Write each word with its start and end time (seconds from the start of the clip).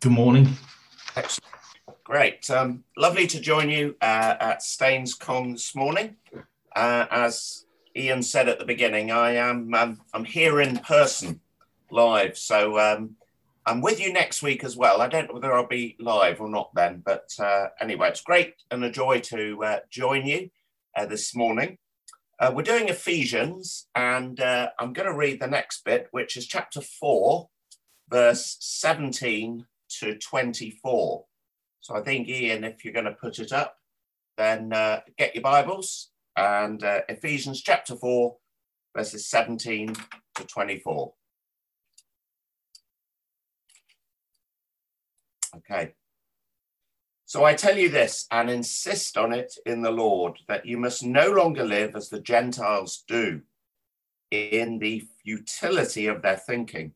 Good 0.00 0.12
morning. 0.12 0.56
Excellent. 1.14 1.52
Great. 2.04 2.50
Um, 2.50 2.84
lovely 2.96 3.26
to 3.26 3.38
join 3.38 3.68
you 3.68 3.96
uh, 4.00 4.34
at 4.40 4.62
Staines 4.62 5.14
Con 5.14 5.52
this 5.52 5.76
morning. 5.76 6.16
Uh, 6.74 7.04
as 7.10 7.66
Ian 7.94 8.22
said 8.22 8.48
at 8.48 8.58
the 8.58 8.64
beginning, 8.64 9.10
I 9.10 9.32
am 9.32 9.74
um, 9.74 10.00
I'm 10.14 10.24
here 10.24 10.58
in 10.62 10.78
person, 10.78 11.40
live. 11.90 12.38
So 12.38 12.78
um, 12.78 13.16
I'm 13.66 13.82
with 13.82 14.00
you 14.00 14.10
next 14.10 14.42
week 14.42 14.64
as 14.64 14.74
well. 14.74 15.02
I 15.02 15.06
don't 15.06 15.28
know 15.28 15.34
whether 15.34 15.52
I'll 15.52 15.66
be 15.66 15.96
live 16.00 16.40
or 16.40 16.48
not 16.48 16.70
then, 16.74 17.02
but 17.04 17.28
uh, 17.38 17.66
anyway, 17.78 18.08
it's 18.08 18.22
great 18.22 18.54
and 18.70 18.82
a 18.82 18.90
joy 18.90 19.20
to 19.24 19.62
uh, 19.62 19.78
join 19.90 20.24
you 20.24 20.48
uh, 20.96 21.04
this 21.04 21.36
morning. 21.36 21.76
Uh, 22.38 22.50
we're 22.54 22.62
doing 22.62 22.88
Ephesians, 22.88 23.86
and 23.94 24.40
I'm 24.40 24.94
going 24.94 25.08
to 25.08 25.14
read 25.14 25.42
the 25.42 25.46
next 25.46 25.84
bit, 25.84 26.08
which 26.10 26.38
is 26.38 26.46
chapter 26.46 26.80
four, 26.80 27.50
verse 28.08 28.56
17 28.60 29.66
to 30.00 30.18
24. 30.18 31.24
So 31.80 31.94
I 31.94 32.02
think, 32.02 32.28
Ian, 32.28 32.64
if 32.64 32.84
you're 32.84 32.94
going 32.94 33.06
to 33.06 33.12
put 33.12 33.38
it 33.38 33.52
up, 33.52 33.76
then 34.36 34.72
uh, 34.72 35.00
get 35.18 35.34
your 35.34 35.42
Bibles 35.42 36.10
and 36.36 36.82
uh, 36.82 37.00
Ephesians 37.08 37.62
chapter 37.62 37.94
4, 37.96 38.36
verses 38.96 39.26
17 39.28 39.94
to 40.36 40.44
24. 40.44 41.12
Okay. 45.56 45.92
So 47.26 47.44
I 47.44 47.54
tell 47.54 47.78
you 47.78 47.88
this 47.88 48.26
and 48.30 48.50
insist 48.50 49.16
on 49.16 49.32
it 49.32 49.54
in 49.64 49.82
the 49.82 49.90
Lord 49.90 50.38
that 50.48 50.66
you 50.66 50.78
must 50.78 51.04
no 51.04 51.30
longer 51.30 51.64
live 51.64 51.94
as 51.94 52.08
the 52.08 52.20
Gentiles 52.20 53.04
do 53.06 53.42
in 54.30 54.78
the 54.78 55.06
futility 55.22 56.06
of 56.06 56.22
their 56.22 56.36
thinking 56.36 56.92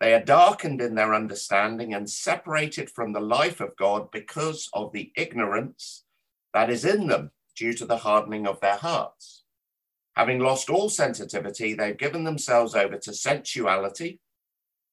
they 0.00 0.14
are 0.14 0.24
darkened 0.24 0.80
in 0.80 0.94
their 0.94 1.14
understanding 1.14 1.92
and 1.92 2.08
separated 2.08 2.88
from 2.88 3.12
the 3.12 3.20
life 3.20 3.60
of 3.60 3.76
God 3.76 4.10
because 4.10 4.70
of 4.72 4.92
the 4.92 5.12
ignorance 5.14 6.04
that 6.54 6.70
is 6.70 6.86
in 6.86 7.06
them 7.06 7.30
due 7.54 7.74
to 7.74 7.84
the 7.84 7.98
hardening 7.98 8.46
of 8.46 8.60
their 8.60 8.76
hearts. 8.76 9.44
Having 10.16 10.40
lost 10.40 10.70
all 10.70 10.88
sensitivity, 10.88 11.74
they've 11.74 11.96
given 11.96 12.24
themselves 12.24 12.74
over 12.74 12.96
to 12.96 13.12
sensuality 13.12 14.20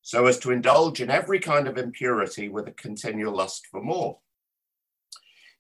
so 0.01 0.25
as 0.25 0.37
to 0.39 0.51
indulge 0.51 1.01
in 1.01 1.09
every 1.09 1.39
kind 1.39 1.67
of 1.67 1.77
impurity 1.77 2.49
with 2.49 2.67
a 2.67 2.71
continual 2.71 3.35
lust 3.35 3.67
for 3.67 3.81
more. 3.81 4.19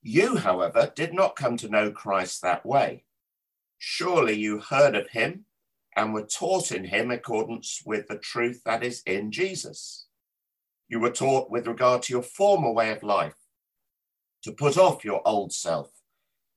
You, 0.01 0.37
however, 0.37 0.91
did 0.95 1.13
not 1.13 1.35
come 1.35 1.57
to 1.57 1.69
know 1.69 1.91
Christ 1.91 2.41
that 2.41 2.65
way. 2.65 3.03
Surely 3.77 4.37
you 4.37 4.59
heard 4.59 4.95
of 4.95 5.09
him 5.09 5.46
and 5.97 6.13
were 6.13 6.27
taught 6.27 6.71
in 6.71 6.85
him 6.85 7.09
accordance 7.09 7.81
with 7.83 8.07
the 8.07 8.19
truth 8.19 8.61
that 8.63 8.83
is 8.83 9.01
in 9.07 9.31
Jesus. 9.31 10.05
You 10.87 10.99
were 10.99 11.11
taught 11.11 11.49
with 11.49 11.67
regard 11.67 12.03
to 12.03 12.13
your 12.13 12.21
former 12.21 12.71
way 12.71 12.91
of 12.91 13.01
life 13.01 13.35
to 14.43 14.51
put 14.51 14.77
off 14.77 15.03
your 15.03 15.27
old 15.27 15.51
self, 15.51 15.91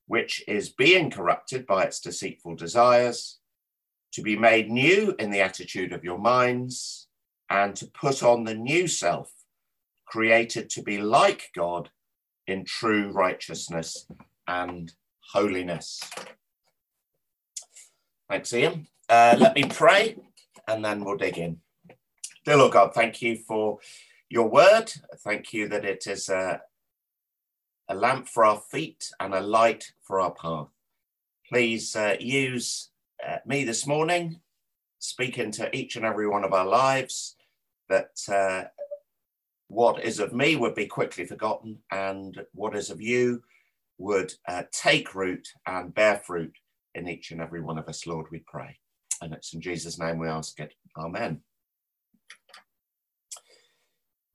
which 0.07 0.45
is 0.47 0.69
being 0.69 1.11
corrupted 1.11 1.67
by 1.67 1.85
its 1.85 2.01
deceitful 2.01 2.55
desires, 2.55 3.39
to 4.13 4.21
be 4.21 4.37
made 4.37 4.71
new 4.71 5.15
in 5.19 5.31
the 5.31 5.41
attitude 5.41 5.95
of 5.95 6.05
your 6.05 6.19
minds, 6.19 7.09
and 7.49 7.75
to 7.77 7.87
put 7.87 8.23
on 8.23 8.45
the 8.45 8.55
new 8.55 8.87
self, 8.87 9.33
created 10.07 10.69
to 10.69 10.83
be 10.83 10.99
like 10.99 11.49
God 11.57 11.89
in 12.47 12.65
true 12.65 13.11
righteousness 13.11 14.07
and 14.47 14.93
holiness. 15.33 16.01
Thanks, 18.29 18.53
Ian. 18.53 18.87
Uh, 19.11 19.37
let 19.41 19.57
me 19.57 19.65
pray 19.65 20.17
and 20.69 20.85
then 20.85 21.05
we'll 21.05 21.17
dig 21.17 21.37
in. 21.37 21.59
Dear 22.45 22.59
Lord 22.59 22.73
God, 22.73 22.95
thank 22.95 23.21
you 23.21 23.35
for 23.35 23.81
your 24.29 24.49
word. 24.49 24.93
Thank 25.25 25.53
you 25.53 25.69
that 25.69 25.85
it 25.85 26.07
is 26.07 26.29
a, 26.29 26.61
a 27.89 27.95
lamp 27.97 28.29
for 28.29 28.45
our 28.45 28.63
feet 28.71 29.11
and 29.19 29.35
a 29.35 29.41
light 29.41 29.93
for 30.05 30.21
our 30.21 30.31
path. 30.31 30.69
Please 31.49 31.97
uh, 31.97 32.15
use 32.21 32.91
uh, 33.29 33.39
me 33.45 33.65
this 33.65 33.85
morning, 33.85 34.39
speak 35.01 35.39
into 35.39 35.75
each 35.77 35.97
and 35.97 36.07
every 36.07 36.29
one 36.29 36.45
of 36.45 36.53
our 36.53 36.67
lives, 36.67 37.35
that 37.89 38.17
uh, 38.29 38.69
what 39.67 40.05
is 40.05 40.21
of 40.21 40.33
me 40.33 40.55
would 40.55 40.77
be 40.77 40.87
quickly 40.87 41.25
forgotten 41.25 41.79
and 41.91 42.41
what 42.55 42.77
is 42.77 42.91
of 42.91 43.01
you 43.01 43.43
would 43.99 44.33
uh, 44.47 44.63
take 44.71 45.17
root 45.17 45.49
and 45.67 45.93
bear 45.93 46.23
fruit 46.25 46.55
in 46.95 47.09
each 47.09 47.33
and 47.33 47.41
every 47.41 47.61
one 47.61 47.77
of 47.77 47.89
us, 47.89 48.07
Lord, 48.07 48.27
we 48.31 48.45
pray. 48.47 48.79
And 49.21 49.33
it's 49.33 49.53
in 49.53 49.61
Jesus' 49.61 49.99
name 49.99 50.19
we 50.19 50.29
ask 50.29 50.59
it. 50.61 50.75
Amen. 50.97 51.41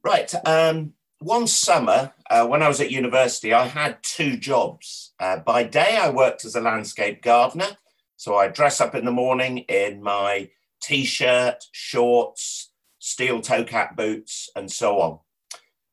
Right. 0.03 0.31
Um, 0.45 0.93
one 1.19 1.47
summer, 1.47 2.13
uh, 2.29 2.45
when 2.45 2.61
I 2.61 2.67
was 2.67 2.79
at 2.79 2.91
university, 2.91 3.53
I 3.53 3.65
had 3.65 4.03
two 4.03 4.37
jobs. 4.37 5.13
Uh, 5.19 5.37
by 5.39 5.63
day, 5.63 5.97
I 5.99 6.09
worked 6.09 6.45
as 6.45 6.55
a 6.55 6.61
landscape 6.61 7.23
gardener. 7.23 7.77
So 8.15 8.35
I 8.35 8.47
dress 8.47 8.79
up 8.79 8.95
in 8.95 9.05
the 9.05 9.11
morning 9.11 9.59
in 9.59 10.03
my 10.03 10.49
t 10.81 11.05
shirt, 11.05 11.65
shorts, 11.71 12.71
steel 12.99 13.41
toe 13.41 13.63
cap 13.63 13.95
boots, 13.95 14.49
and 14.55 14.71
so 14.71 14.99
on. 14.99 15.19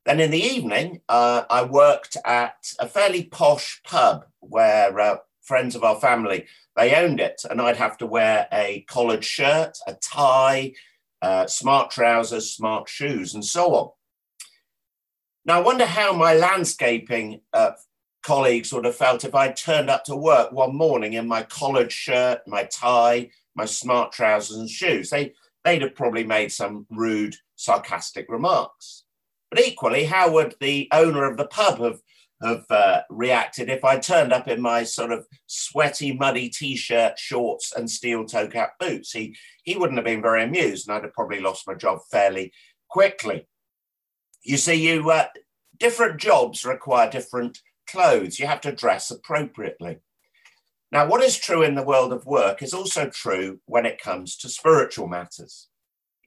Then 0.04 0.20
in 0.20 0.30
the 0.30 0.42
evening, 0.42 1.00
uh, 1.08 1.44
I 1.48 1.62
worked 1.62 2.16
at 2.24 2.72
a 2.78 2.88
fairly 2.88 3.24
posh 3.24 3.80
pub 3.84 4.26
where 4.40 4.98
uh, 4.98 5.16
friends 5.42 5.74
of 5.74 5.84
our 5.84 5.98
family 6.00 6.46
they 6.76 6.94
owned 6.94 7.20
it, 7.20 7.42
and 7.48 7.60
I'd 7.60 7.76
have 7.76 7.98
to 7.98 8.06
wear 8.06 8.48
a 8.52 8.84
collared 8.88 9.24
shirt, 9.24 9.76
a 9.86 9.94
tie, 9.94 10.72
uh, 11.20 11.46
smart 11.46 11.90
trousers, 11.90 12.50
smart 12.50 12.88
shoes, 12.88 13.34
and 13.34 13.44
so 13.44 13.74
on. 13.74 13.90
Now, 15.44 15.58
I 15.58 15.62
wonder 15.62 15.84
how 15.84 16.12
my 16.12 16.34
landscaping 16.34 17.40
uh, 17.52 17.72
colleagues 18.22 18.72
would 18.72 18.84
have 18.84 18.96
felt 18.96 19.24
if 19.24 19.34
I 19.34 19.52
turned 19.52 19.90
up 19.90 20.04
to 20.04 20.16
work 20.16 20.52
one 20.52 20.74
morning 20.74 21.14
in 21.14 21.28
my 21.28 21.42
collared 21.42 21.92
shirt, 21.92 22.40
my 22.46 22.64
tie, 22.64 23.30
my 23.54 23.64
smart 23.64 24.12
trousers, 24.12 24.56
and 24.56 24.70
shoes. 24.70 25.10
They, 25.10 25.34
they'd 25.64 25.82
have 25.82 25.94
probably 25.94 26.24
made 26.24 26.52
some 26.52 26.86
rude, 26.90 27.36
sarcastic 27.56 28.26
remarks. 28.30 29.04
But 29.50 29.60
equally, 29.60 30.04
how 30.04 30.32
would 30.32 30.54
the 30.60 30.88
owner 30.92 31.24
of 31.24 31.36
the 31.36 31.46
pub 31.46 31.80
have 31.80 32.00
have 32.42 32.64
uh, 32.70 33.00
reacted 33.10 33.68
if 33.68 33.84
I 33.84 33.98
turned 33.98 34.32
up 34.32 34.48
in 34.48 34.60
my 34.60 34.84
sort 34.84 35.12
of 35.12 35.26
sweaty, 35.46 36.12
muddy 36.12 36.48
t-shirt, 36.48 37.18
shorts, 37.18 37.72
and 37.74 37.90
steel 37.90 38.24
toe 38.24 38.48
cap 38.48 38.74
boots. 38.78 39.12
He 39.12 39.36
he 39.64 39.76
wouldn't 39.76 39.98
have 39.98 40.04
been 40.04 40.22
very 40.22 40.42
amused, 40.42 40.88
and 40.88 40.96
I'd 40.96 41.04
have 41.04 41.14
probably 41.14 41.40
lost 41.40 41.66
my 41.66 41.74
job 41.74 42.00
fairly 42.10 42.52
quickly. 42.88 43.46
You 44.42 44.56
see, 44.56 44.74
you 44.74 45.10
uh, 45.10 45.26
different 45.78 46.20
jobs 46.20 46.64
require 46.64 47.10
different 47.10 47.60
clothes. 47.88 48.38
You 48.38 48.46
have 48.46 48.60
to 48.62 48.72
dress 48.72 49.10
appropriately. 49.10 49.98
Now, 50.90 51.06
what 51.06 51.22
is 51.22 51.38
true 51.38 51.62
in 51.62 51.74
the 51.74 51.82
world 51.82 52.12
of 52.12 52.26
work 52.26 52.62
is 52.62 52.74
also 52.74 53.08
true 53.08 53.60
when 53.64 53.86
it 53.86 54.00
comes 54.00 54.36
to 54.36 54.48
spiritual 54.48 55.08
matters. 55.08 55.68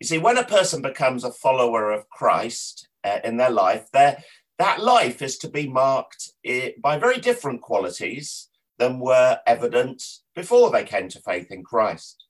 You 0.01 0.07
see, 0.07 0.17
when 0.17 0.37
a 0.37 0.43
person 0.43 0.81
becomes 0.81 1.23
a 1.23 1.31
follower 1.31 1.91
of 1.91 2.09
Christ 2.09 2.89
uh, 3.03 3.19
in 3.23 3.37
their 3.37 3.51
life, 3.51 3.85
they're 3.93 4.23
that 4.57 4.81
life 4.81 5.21
is 5.21 5.37
to 5.39 5.49
be 5.49 5.67
marked 5.67 6.31
eh, 6.45 6.71
by 6.81 6.97
very 6.97 7.19
different 7.19 7.61
qualities 7.61 8.49
than 8.77 8.99
were 8.99 9.39
evident 9.45 10.03
before 10.35 10.69
they 10.71 10.83
came 10.83 11.09
to 11.09 11.19
faith 11.21 11.51
in 11.51 11.63
Christ. 11.63 12.25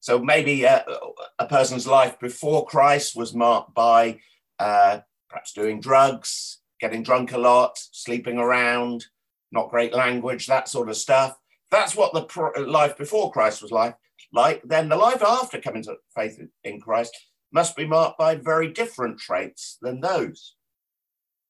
So 0.00 0.18
maybe 0.18 0.64
a, 0.64 0.84
uh, 0.86 1.08
a 1.38 1.46
person's 1.46 1.86
life 1.86 2.18
before 2.20 2.66
Christ 2.66 3.16
was 3.16 3.34
marked 3.34 3.74
by 3.74 4.20
uh, 4.58 5.00
perhaps 5.28 5.52
doing 5.52 5.80
drugs, 5.80 6.58
getting 6.80 7.02
drunk 7.02 7.32
a 7.32 7.38
lot, 7.38 7.78
sleeping 7.92 8.38
around, 8.38 9.06
not 9.50 9.70
great 9.70 9.92
language, 9.92 10.46
that 10.46 10.68
sort 10.68 10.88
of 10.88 10.96
stuff. 10.96 11.36
That's 11.70 11.96
what 11.96 12.12
the 12.12 12.62
life 12.62 12.96
before 12.96 13.32
Christ 13.32 13.60
was 13.60 13.72
like. 13.72 13.96
Like 14.32 14.62
then, 14.64 14.88
the 14.88 14.96
life 14.96 15.22
after 15.22 15.60
coming 15.60 15.82
to 15.84 15.96
faith 16.14 16.40
in 16.64 16.80
Christ 16.80 17.16
must 17.52 17.76
be 17.76 17.86
marked 17.86 18.18
by 18.18 18.36
very 18.36 18.68
different 18.68 19.18
traits 19.18 19.78
than 19.80 20.00
those. 20.00 20.54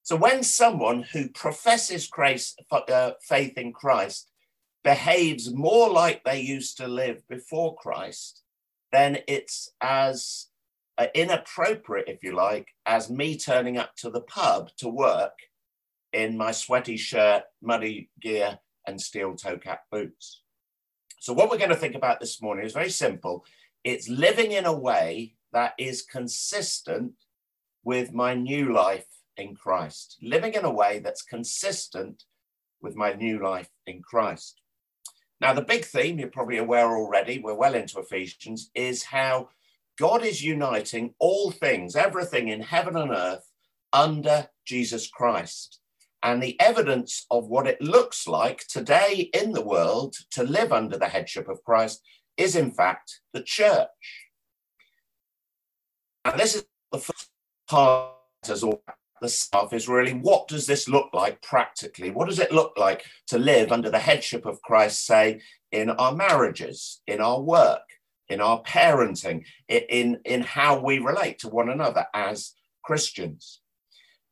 So 0.09 0.17
when 0.17 0.43
someone 0.43 1.03
who 1.03 1.29
professes 1.29 2.07
Christ, 2.07 2.63
uh, 2.73 3.11
faith 3.21 3.59
in 3.59 3.75
Christ 3.75 4.31
behaves 4.83 5.53
more 5.53 5.91
like 5.91 6.25
they 6.25 6.41
used 6.41 6.79
to 6.79 6.89
live 6.89 7.29
before 7.29 7.77
Christ, 7.77 8.43
then 8.91 9.19
it's 9.29 9.71
as 9.83 10.47
uh, 10.97 11.09
inappropriate, 11.15 12.09
if 12.09 12.25
you 12.25 12.35
like, 12.35 12.69
as 12.87 13.11
me 13.11 13.37
turning 13.37 13.77
up 13.77 13.97
to 13.97 14.09
the 14.09 14.23
pub 14.23 14.71
to 14.79 14.89
work 14.89 15.41
in 16.15 16.39
my 16.39 16.53
sweaty 16.53 16.97
shirt, 16.97 17.43
muddy 17.61 18.09
gear, 18.19 18.61
and 18.87 18.99
steel 18.99 19.37
toe 19.37 19.59
cap 19.59 19.83
boots. 19.93 20.41
So, 21.21 21.35
what 21.35 21.51
we're 21.51 21.59
going 21.59 21.69
to 21.69 21.77
think 21.77 21.95
about 21.95 22.19
this 22.19 22.41
morning 22.41 22.65
is 22.65 22.73
very 22.73 22.89
simple 22.89 23.45
it's 23.85 24.09
living 24.09 24.53
in 24.53 24.65
a 24.65 24.73
way 24.73 25.35
that 25.53 25.75
is 25.77 26.01
consistent 26.01 27.13
with 27.85 28.15
my 28.15 28.33
new 28.33 28.73
life 28.73 29.05
in 29.39 29.55
Christ, 29.55 30.17
living 30.23 30.55
in 30.55 30.65
a 30.65 30.71
way 30.71 30.99
that's 30.99 31.23
consistent 31.23 32.25
with 32.81 32.97
my 32.97 33.13
new 33.13 33.43
life 33.43 33.69
in 33.87 34.03
Christ. 34.03 34.61
Now, 35.41 35.53
the 35.53 35.63
big 35.63 35.85
theme, 35.85 36.19
you're 36.19 36.29
probably 36.29 36.59
aware 36.59 36.89
already, 36.89 37.39
we're 37.39 37.55
well 37.55 37.75
into 37.75 38.01
Ephesians, 38.01 38.71
is 38.75 39.05
how 39.05 39.51
God 39.99 40.25
is 40.25 40.45
uniting 40.45 41.15
all 41.19 41.51
things, 41.51 41.95
everything 41.97 42.49
in 42.49 42.61
heaven 42.61 42.97
and 42.97 43.13
earth, 43.13 43.51
under 43.93 44.49
Jesus 44.67 45.09
Christ. 45.09 45.81
And 46.23 46.43
the 46.43 46.61
evidence 46.61 47.27
of 47.31 47.47
what 47.47 47.69
it 47.69 47.81
looks 47.81 48.27
like 48.27 48.67
today 48.67 49.31
in 49.33 49.53
the 49.53 49.65
world 49.65 50.17
to 50.33 50.43
live 50.43 50.73
under 50.73 50.99
the 50.99 51.09
headship 51.09 51.49
of 51.49 51.63
Christ 51.65 52.03
is, 52.37 52.57
in 52.57 52.73
fact, 52.73 53.21
the 53.33 53.43
church. 53.43 54.27
And 56.25 56.39
this 56.39 56.57
is 56.57 56.65
the 56.91 56.99
first 56.99 57.31
part 57.69 58.15
as 58.49 58.65
all 58.65 58.83
the 59.21 59.29
stuff 59.29 59.73
is 59.73 59.89
really 59.89 60.13
what 60.13 60.49
does 60.49 60.67
this 60.67 60.89
look 60.89 61.11
like 61.13 61.43
practically? 61.43 62.11
What 62.11 62.29
does 62.29 62.39
it 62.39 62.53
look 62.53 62.73
like 62.77 63.05
to 63.29 63.39
live 63.39 63.73
under 63.73 63.91
the 63.91 63.99
headship 63.99 64.47
of 64.47 64.63
Christ, 64.63 65.07
say, 65.07 65.41
in 65.73 65.91
our 65.91 66.15
marriages, 66.15 67.01
in 67.07 67.21
our 67.21 67.41
work, 67.41 67.83
in 68.29 68.41
our 68.41 68.63
parenting, 68.63 69.45
in, 69.69 70.21
in 70.25 70.43
how 70.43 70.81
we 70.81 70.99
relate 70.99 71.39
to 71.41 71.49
one 71.49 71.69
another 71.69 72.07
as 72.15 72.55
Christians? 72.83 73.61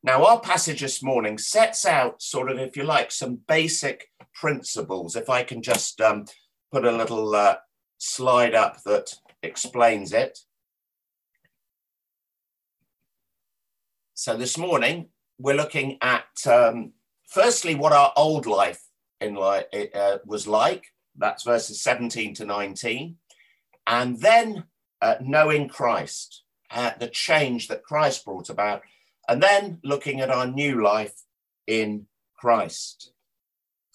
Now, 0.03 0.25
our 0.25 0.39
passage 0.39 0.81
this 0.81 1.03
morning 1.03 1.37
sets 1.37 1.85
out, 1.85 2.21
sort 2.21 2.51
of, 2.51 2.59
if 2.59 2.77
you 2.77 2.83
like, 2.83 3.11
some 3.11 3.39
basic 3.47 4.09
principles. 4.33 5.15
If 5.15 5.29
I 5.29 5.43
can 5.43 5.61
just 5.61 5.99
um, 5.99 6.25
put 6.71 6.85
a 6.85 6.91
little 6.91 7.35
uh, 7.35 7.57
slide 7.97 8.55
up 8.55 8.81
that 8.83 9.13
explains 9.43 10.13
it. 10.13 10.39
So 14.19 14.35
this 14.35 14.57
morning 14.57 15.09
we're 15.37 15.55
looking 15.55 15.99
at 16.01 16.25
um, 16.47 16.93
firstly 17.27 17.75
what 17.75 17.93
our 17.93 18.11
old 18.17 18.47
life 18.47 18.81
in 19.21 19.35
life 19.35 19.65
uh, 19.93 20.17
was 20.25 20.47
like. 20.47 20.85
That's 21.15 21.43
verses 21.43 21.83
17 21.83 22.33
to 22.33 22.45
19, 22.45 23.17
and 23.85 24.19
then 24.19 24.63
uh, 25.03 25.17
knowing 25.21 25.69
Christ, 25.69 26.41
uh, 26.71 26.93
the 26.99 27.09
change 27.09 27.67
that 27.67 27.83
Christ 27.83 28.25
brought 28.25 28.49
about, 28.49 28.81
and 29.29 29.41
then 29.41 29.77
looking 29.83 30.19
at 30.19 30.31
our 30.31 30.47
new 30.47 30.81
life 30.81 31.13
in 31.67 32.07
Christ. 32.35 33.11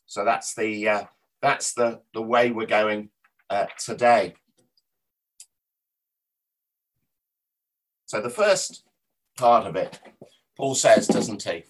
So 0.07 0.25
that's 0.25 0.55
the 0.55 0.89
uh, 0.89 1.05
that's 1.41 1.75
the 1.75 2.01
the 2.15 2.23
way 2.23 2.53
we're 2.53 2.67
going 2.67 3.11
uh, 3.51 3.67
today. 3.77 4.35
So 8.07 8.21
the 8.21 8.31
first 8.31 8.85
part 9.37 9.67
of 9.67 9.77
it. 9.77 9.99
Paul 10.57 10.75
says, 10.75 11.07
doesn't 11.07 11.43
he? 11.43 11.65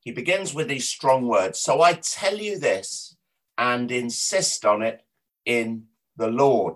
He 0.00 0.12
begins 0.12 0.54
with 0.54 0.68
these 0.68 0.88
strong 0.88 1.26
words. 1.26 1.60
So 1.60 1.82
I 1.82 1.94
tell 1.94 2.36
you 2.36 2.58
this 2.58 3.16
and 3.56 3.90
insist 3.90 4.64
on 4.64 4.82
it 4.82 5.04
in 5.44 5.84
the 6.16 6.28
Lord. 6.28 6.74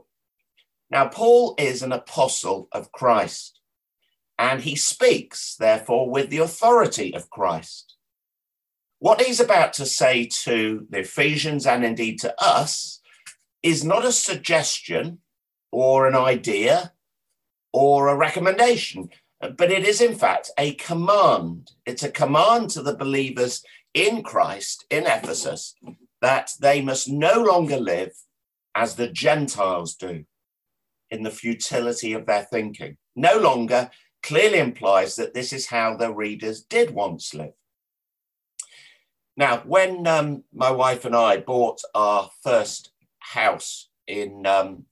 Now, 0.91 1.09
Paul 1.09 1.55
is 1.59 1.83
an 1.83 1.93
apostle 1.93 2.69
of 2.71 2.93
Christ, 2.93 3.61
and 4.39 4.61
he 4.61 4.77
speaks, 4.77 5.57
therefore, 5.57 6.09
with 6.09 6.31
the 6.31 6.39
authority 6.39 7.13
of 7.15 7.31
Christ. 7.31 7.97
What 8.99 9.21
he's 9.21 9.41
about 9.41 9.73
to 9.75 9.87
say 9.87 10.27
to 10.45 10.87
the 10.89 11.01
Ephesians 11.01 11.67
and 11.67 11.85
indeed 11.85 12.21
to 12.21 12.35
us 12.43 13.01
is 13.63 13.85
not 13.85 14.05
a 14.05 14.13
suggestion 14.13 15.19
or 15.73 16.07
an 16.07 16.15
idea 16.15 16.93
or 17.73 18.09
a 18.09 18.17
recommendation 18.17 19.11
but 19.41 19.71
it 19.71 19.85
is 19.85 20.01
in 20.01 20.15
fact 20.15 20.51
a 20.59 20.75
command. 20.75 21.73
It's 21.85 22.03
a 22.03 22.11
command 22.11 22.71
to 22.71 22.83
the 22.83 22.97
believers 22.97 23.63
in 23.95 24.23
Christ 24.23 24.87
in 24.91 25.07
Ephesus 25.07 25.75
that 26.23 26.53
they 26.61 26.81
must 26.81 27.09
no 27.09 27.43
longer 27.43 27.79
live 27.79 28.13
as 28.75 28.95
the 28.95 29.09
Gentiles 29.09 29.95
do 29.95 30.25
in 31.11 31.23
the 31.23 31.31
futility 31.31 32.13
of 32.13 32.27
their 32.27 32.43
thinking. 32.43 32.97
No 33.15 33.39
longer 33.39 33.91
clearly 34.23 34.59
implies 34.59 35.17
that 35.17 35.35
this 35.35 35.53
is 35.53 35.67
how 35.67 35.97
the 35.97 36.13
readers 36.13 36.63
did 36.63 36.91
once 36.91 37.33
live. 37.33 37.53
Now, 39.37 39.59
when 39.67 40.07
um, 40.07 40.45
my 40.53 40.71
wife 40.71 41.05
and 41.05 41.15
I 41.15 41.37
bought 41.39 41.81
our 41.95 42.31
first 42.43 42.91
house 43.19 43.89
in 44.07 44.47
um, 44.47 44.85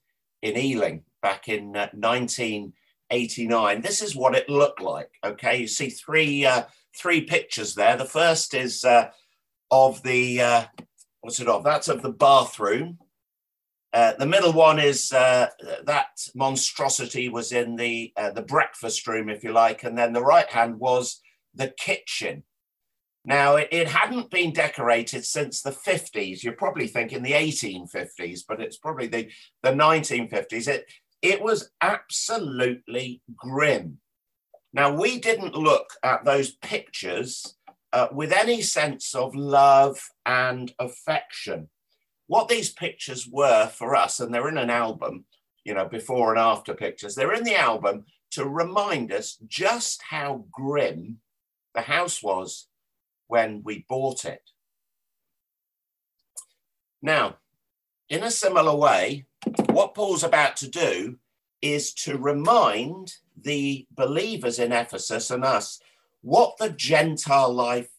in 0.43 0.58
Ealing 0.58 1.05
back 1.23 1.49
in 1.49 1.75
uh, 1.75 1.88
19 1.94 2.75
89. 3.11 3.81
This 3.81 4.03
is 4.03 4.17
what 4.17 4.35
it 4.35 4.49
looked 4.49 4.81
like. 4.81 5.11
Okay, 5.25 5.59
you 5.59 5.67
see 5.67 5.91
three 5.91 6.45
uh, 6.45 6.65
three 6.97 7.23
pictures 7.23 7.75
there. 7.75 7.97
The 7.97 8.05
first 8.05 8.55
is 8.55 8.85
uh, 8.85 9.11
of 9.71 10.03
the 10.03 10.41
uh, 10.41 10.65
what's 11.21 11.41
it 11.41 11.49
of? 11.49 11.65
That's 11.65 11.89
of 11.89 12.03
the 12.03 12.12
bathroom. 12.12 12.99
Uh, 13.93 14.12
the 14.19 14.27
middle 14.27 14.53
one 14.53 14.81
is 14.81 15.12
uh, 15.12 15.47
that 15.85 16.06
monstrosity 16.35 17.29
was 17.29 17.53
in 17.53 17.77
the 17.77 18.12
uh, 18.17 18.31
the 18.31 18.43
breakfast 18.43 19.07
room, 19.07 19.29
if 19.29 19.45
you 19.45 19.53
like, 19.53 19.85
and 19.85 19.97
then 19.97 20.12
the 20.12 20.23
right 20.23 20.50
hand 20.50 20.81
was 20.81 21.21
the 21.55 21.69
kitchen. 21.79 22.43
Now 23.25 23.57
it, 23.57 23.69
it 23.71 23.89
hadn't 23.89 24.31
been 24.31 24.53
decorated 24.53 25.25
since 25.25 25.62
the 25.62 25.71
50s. 25.71 26.43
You're 26.43 26.55
probably 26.55 26.89
thinking 26.89 27.23
the 27.23 27.33
1850s, 27.33 28.41
but 28.47 28.61
it's 28.61 28.77
probably 28.77 29.07
the 29.07 29.31
the 29.62 29.71
1950s. 29.71 30.69
It 30.69 30.91
it 31.25 31.41
was 31.43 31.71
absolutely 31.81 33.23
grim. 33.35 33.99
Now, 34.75 34.94
we 34.94 35.19
didn't 35.19 35.55
look 35.55 35.94
at 36.03 36.25
those 36.25 36.50
pictures 36.50 37.56
uh, 37.94 38.09
with 38.12 38.31
any 38.31 38.61
sense 38.61 39.15
of 39.15 39.35
love 39.35 39.99
and 40.26 40.75
affection. 40.79 41.71
What 42.26 42.49
these 42.49 42.73
pictures 42.73 43.26
were 43.26 43.69
for 43.69 43.97
us, 43.97 44.21
and 44.21 44.35
they're 44.35 44.50
in 44.50 44.59
an 44.59 44.69
album, 44.69 45.25
you 45.65 45.73
know, 45.73 45.87
before 45.87 46.31
and 46.31 46.38
after 46.38 46.75
pictures, 46.75 47.15
they're 47.15 47.32
in 47.32 47.44
the 47.44 47.56
album 47.56 48.05
to 48.32 48.47
remind 48.47 49.11
us 49.11 49.38
just 49.47 50.03
how 50.11 50.44
grim 50.53 51.21
the 51.75 51.82
house 51.82 52.23
was 52.23 52.69
when 53.29 53.62
we 53.65 53.87
bought 53.88 54.26
it. 54.26 54.43
Now, 57.00 57.38
in 58.14 58.22
a 58.22 58.31
similar 58.31 58.76
way, 58.76 59.26
what 59.70 59.94
Paul's 59.94 60.22
about 60.22 60.56
to 60.58 60.69
do 60.69 61.19
is 61.61 61.93
to 61.94 62.16
remind 62.16 63.14
the 63.37 63.88
believers 63.90 64.61
in 64.61 64.70
Ephesus 64.70 65.32
and 65.32 65.44
us 65.44 65.81
what 66.22 66.56
the 66.58 66.70
Gentile 66.70 67.52
life 67.52 67.90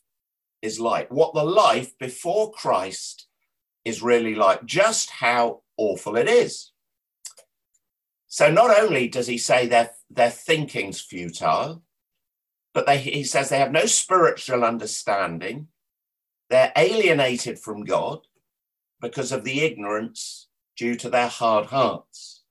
is 0.61 0.79
like, 0.79 1.11
what 1.11 1.33
the 1.33 1.43
life 1.43 1.97
before 1.99 2.53
Christ 2.53 3.27
is 3.83 4.01
really 4.01 4.35
like, 4.35 4.63
just 4.65 5.09
how 5.09 5.63
awful 5.75 6.15
it 6.15 6.29
is. 6.29 6.71
So 8.27 8.49
not 8.49 8.79
only 8.79 9.09
does 9.09 9.27
he 9.27 9.37
say 9.37 9.67
their, 9.67 9.91
their 10.09 10.29
thinking's 10.29 11.01
futile, 11.01 11.83
but 12.73 12.85
they, 12.85 12.99
he 12.99 13.25
says 13.25 13.49
they 13.49 13.59
have 13.59 13.71
no 13.73 13.85
spiritual 13.85 14.63
understanding. 14.63 15.67
They're 16.49 16.71
alienated 16.77 17.59
from 17.59 17.83
God 17.83 18.21
because 19.01 19.31
of 19.31 19.43
the 19.43 19.61
ignorance 19.61 20.47
due 20.77 20.95
to 20.95 21.09
their 21.09 21.27
hard 21.27 21.67
hearts. 21.67 22.43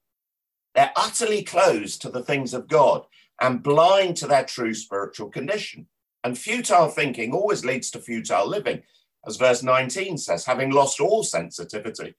They're 0.74 0.92
utterly 0.96 1.42
closed 1.42 2.02
to 2.02 2.10
the 2.10 2.22
things 2.22 2.52
of 2.52 2.68
God 2.68 3.04
and 3.40 3.62
blind 3.62 4.16
to 4.18 4.26
their 4.26 4.44
true 4.44 4.74
spiritual 4.74 5.28
condition. 5.28 5.86
And 6.22 6.38
futile 6.38 6.88
thinking 6.88 7.32
always 7.32 7.64
leads 7.64 7.90
to 7.90 8.00
futile 8.00 8.48
living, 8.48 8.82
as 9.26 9.36
verse 9.36 9.62
19 9.62 10.18
says, 10.18 10.46
having 10.46 10.70
lost 10.70 11.00
all 11.00 11.22
sensitivity. 11.22 12.14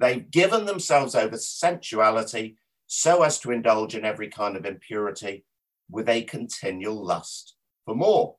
They've 0.00 0.28
given 0.30 0.64
themselves 0.64 1.14
over 1.14 1.36
to 1.36 1.38
sensuality 1.38 2.56
so 2.86 3.22
as 3.22 3.38
to 3.40 3.50
indulge 3.52 3.94
in 3.94 4.04
every 4.04 4.28
kind 4.28 4.56
of 4.56 4.66
impurity 4.66 5.44
with 5.90 6.08
a 6.08 6.22
continual 6.22 7.04
lust 7.04 7.54
for 7.84 7.94
more. 7.94 8.36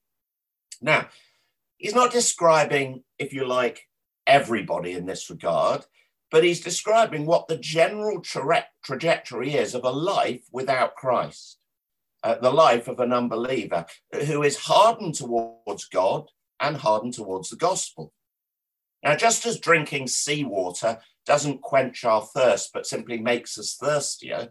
Now, 0.81 1.07
he's 1.77 1.95
not 1.95 2.11
describing, 2.11 3.03
if 3.17 3.33
you 3.33 3.45
like, 3.45 3.87
everybody 4.27 4.93
in 4.93 5.05
this 5.05 5.29
regard 5.29 5.85
but 6.31 6.43
he's 6.43 6.59
describing 6.59 7.25
what 7.25 7.47
the 7.47 7.57
general 7.57 8.19
tra- 8.19 8.67
trajectory 8.83 9.53
is 9.53 9.73
of 9.75 9.83
a 9.83 9.89
life 9.89 10.43
without 10.51 10.95
Christ, 10.95 11.59
uh, 12.23 12.35
the 12.35 12.51
life 12.51 12.87
of 12.87 12.99
an 12.99 13.13
unbeliever 13.13 13.85
who 14.25 14.43
is 14.43 14.57
hardened 14.57 15.15
towards 15.15 15.85
God 15.85 16.29
and 16.59 16.77
hardened 16.77 17.13
towards 17.13 17.49
the 17.49 17.55
gospel. 17.55 18.11
Now, 19.03 19.15
just 19.15 19.45
as 19.45 19.59
drinking 19.59 20.07
seawater 20.07 20.99
doesn't 21.25 21.61
quench 21.61 22.03
our 22.03 22.23
thirst, 22.23 22.71
but 22.73 22.87
simply 22.87 23.19
makes 23.19 23.57
us 23.57 23.77
thirstier, 23.79 24.49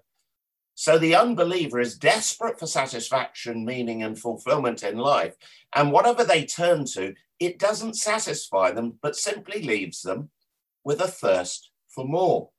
so 0.76 0.99
the 0.99 1.14
unbeliever 1.14 1.78
is 1.81 1.99
desperate 1.99 2.59
for 2.59 2.66
satisfaction, 2.66 3.64
meaning, 3.64 4.02
and 4.02 4.19
fulfillment 4.19 4.83
in 4.83 4.99
life. 4.99 5.37
And 5.75 5.93
whatever 5.93 6.25
they 6.25 6.45
turn 6.45 6.85
to, 6.95 7.14
it 7.46 7.58
doesn't 7.58 7.96
satisfy 7.96 8.70
them, 8.70 8.98
but 9.02 9.16
simply 9.16 9.62
leaves 9.62 10.02
them 10.02 10.30
with 10.84 11.00
a 11.00 11.08
thirst 11.08 11.70
for 11.88 12.04
more. 12.04 12.50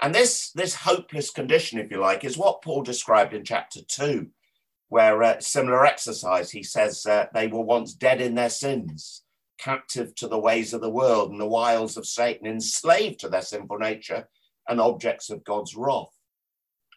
And 0.00 0.14
this, 0.14 0.50
this 0.50 0.74
hopeless 0.74 1.30
condition, 1.30 1.78
if 1.78 1.90
you 1.90 1.98
like, 1.98 2.24
is 2.24 2.36
what 2.36 2.62
Paul 2.62 2.82
described 2.82 3.34
in 3.34 3.44
chapter 3.44 3.80
2, 3.86 4.28
where 4.88 5.22
uh, 5.22 5.40
similar 5.40 5.86
exercise, 5.86 6.50
he 6.50 6.62
says 6.62 7.06
uh, 7.06 7.26
they 7.32 7.46
were 7.46 7.62
once 7.62 7.94
dead 7.94 8.20
in 8.20 8.34
their 8.34 8.50
sins, 8.50 9.22
captive 9.58 10.14
to 10.16 10.26
the 10.26 10.38
ways 10.38 10.74
of 10.74 10.80
the 10.80 10.90
world 10.90 11.30
and 11.30 11.40
the 11.40 11.46
wiles 11.46 11.96
of 11.96 12.06
Satan, 12.06 12.48
enslaved 12.48 13.20
to 13.20 13.28
their 13.28 13.42
sinful 13.42 13.78
nature 13.78 14.28
and 14.68 14.80
objects 14.80 15.30
of 15.30 15.44
God's 15.44 15.76
wrath. 15.76 16.16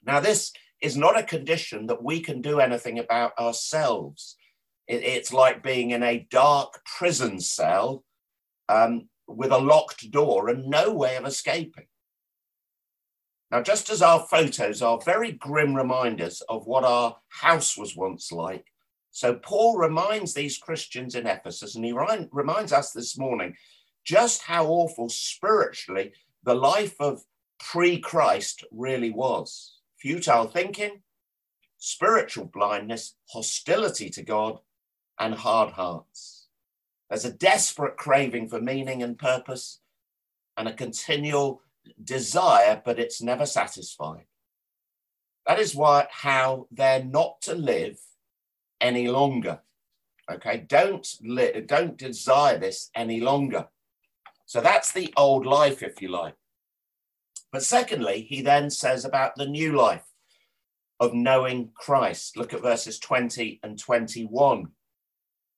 Now, 0.04 0.20
this 0.20 0.52
is 0.82 0.98
not 0.98 1.18
a 1.18 1.24
condition 1.24 1.88
that 1.88 2.04
we 2.04 2.22
can 2.22 2.42
do 2.42 2.60
anything 2.60 3.00
about 3.00 3.38
ourselves. 3.40 4.36
It, 4.88 5.04
it's 5.04 5.34
like 5.34 5.64
being 5.64 5.92
in 5.92 6.04
a 6.04 6.28
dark 6.30 6.82
prison 6.86 7.40
cell 7.40 8.04
um, 8.70 9.10
with 9.28 9.52
a 9.52 9.58
locked 9.58 10.12
door 10.12 10.50
and 10.50 10.68
no 10.68 10.94
way 10.94 11.16
of 11.16 11.26
escaping. 11.26 11.86
Now, 13.52 13.62
just 13.62 13.90
as 13.90 14.02
our 14.02 14.20
photos 14.20 14.82
are 14.82 15.00
very 15.00 15.32
grim 15.32 15.76
reminders 15.76 16.42
of 16.50 16.66
what 16.66 16.84
our 16.84 17.18
house 17.30 17.78
was 17.78 17.96
once 17.96 18.32
like, 18.32 18.66
so 19.12 19.36
Paul 19.36 19.78
reminds 19.78 20.34
these 20.34 20.58
Christians 20.58 21.16
in 21.16 21.26
Ephesus, 21.26 21.76
and 21.76 21.86
he 21.86 21.94
reminds 21.94 22.74
us 22.74 22.92
this 22.92 23.18
morning 23.18 23.56
just 24.04 24.42
how 24.42 24.68
awful 24.68 25.08
spiritually 25.08 26.12
the 26.44 26.54
life 26.54 26.96
of 27.00 27.24
pre 27.60 28.00
Christ 28.00 28.66
really 28.72 29.12
was 29.12 29.76
futile 29.98 30.48
thinking, 30.48 31.02
spiritual 31.78 32.46
blindness, 32.46 33.16
hostility 33.30 34.10
to 34.10 34.22
God, 34.22 34.60
and 35.20 35.34
hard 35.34 35.72
hearts. 35.74 36.48
There's 37.10 37.26
a 37.26 37.32
desperate 37.32 37.98
craving 37.98 38.50
for 38.50 38.60
meaning 38.60 39.04
and 39.04 39.18
purpose 39.18 39.80
and 40.58 40.68
a 40.68 40.74
continual 40.74 41.62
desire, 42.04 42.82
but 42.84 43.00
it's 43.00 43.22
never 43.22 43.46
satisfied. 43.46 44.26
That 45.46 45.60
is 45.60 45.76
why 45.76 46.08
how 46.10 46.68
they're 46.72 47.04
not 47.04 47.42
to 47.44 47.54
live 47.54 48.00
any 48.82 49.08
longer. 49.08 49.60
Okay, 50.32 50.66
don't 50.68 51.08
li- 51.22 51.64
don't 51.66 51.98
desire 51.98 52.58
this 52.58 52.90
any 52.96 53.20
longer. 53.20 53.68
So 54.48 54.60
that's 54.62 54.92
the 54.92 55.14
old 55.16 55.46
life, 55.46 55.84
if 55.84 56.02
you 56.02 56.08
like. 56.10 56.36
But 57.52 57.64
secondly, 57.64 58.22
he 58.28 58.42
then 58.42 58.70
says 58.70 59.06
about 59.06 59.36
the 59.36 59.46
new 59.46 59.74
life 59.74 60.06
of 61.00 61.14
knowing 61.14 61.72
Christ. 61.76 62.38
Look 62.38 62.54
at 62.54 62.62
verses 62.62 63.00
20 63.00 63.60
and 63.64 63.78
21. 63.78 64.70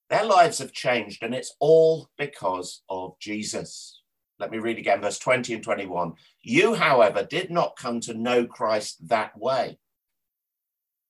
Their 0.10 0.26
lives 0.26 0.60
have 0.60 0.72
changed, 0.72 1.24
and 1.24 1.36
it's 1.36 1.56
all 1.60 2.10
because 2.18 2.82
of 2.90 3.20
Jesus. 3.20 4.02
Let 4.40 4.52
me 4.52 4.60
read 4.60 4.78
again, 4.78 5.02
verse 5.02 5.20
20 5.20 5.54
and 5.56 5.64
21. 5.64 6.14
You, 6.42 6.76
however, 6.76 7.24
did 7.24 7.52
not 7.52 7.76
come 7.76 8.00
to 8.02 8.14
know 8.14 8.46
Christ 8.46 9.08
that 9.10 9.38
way. 9.38 9.80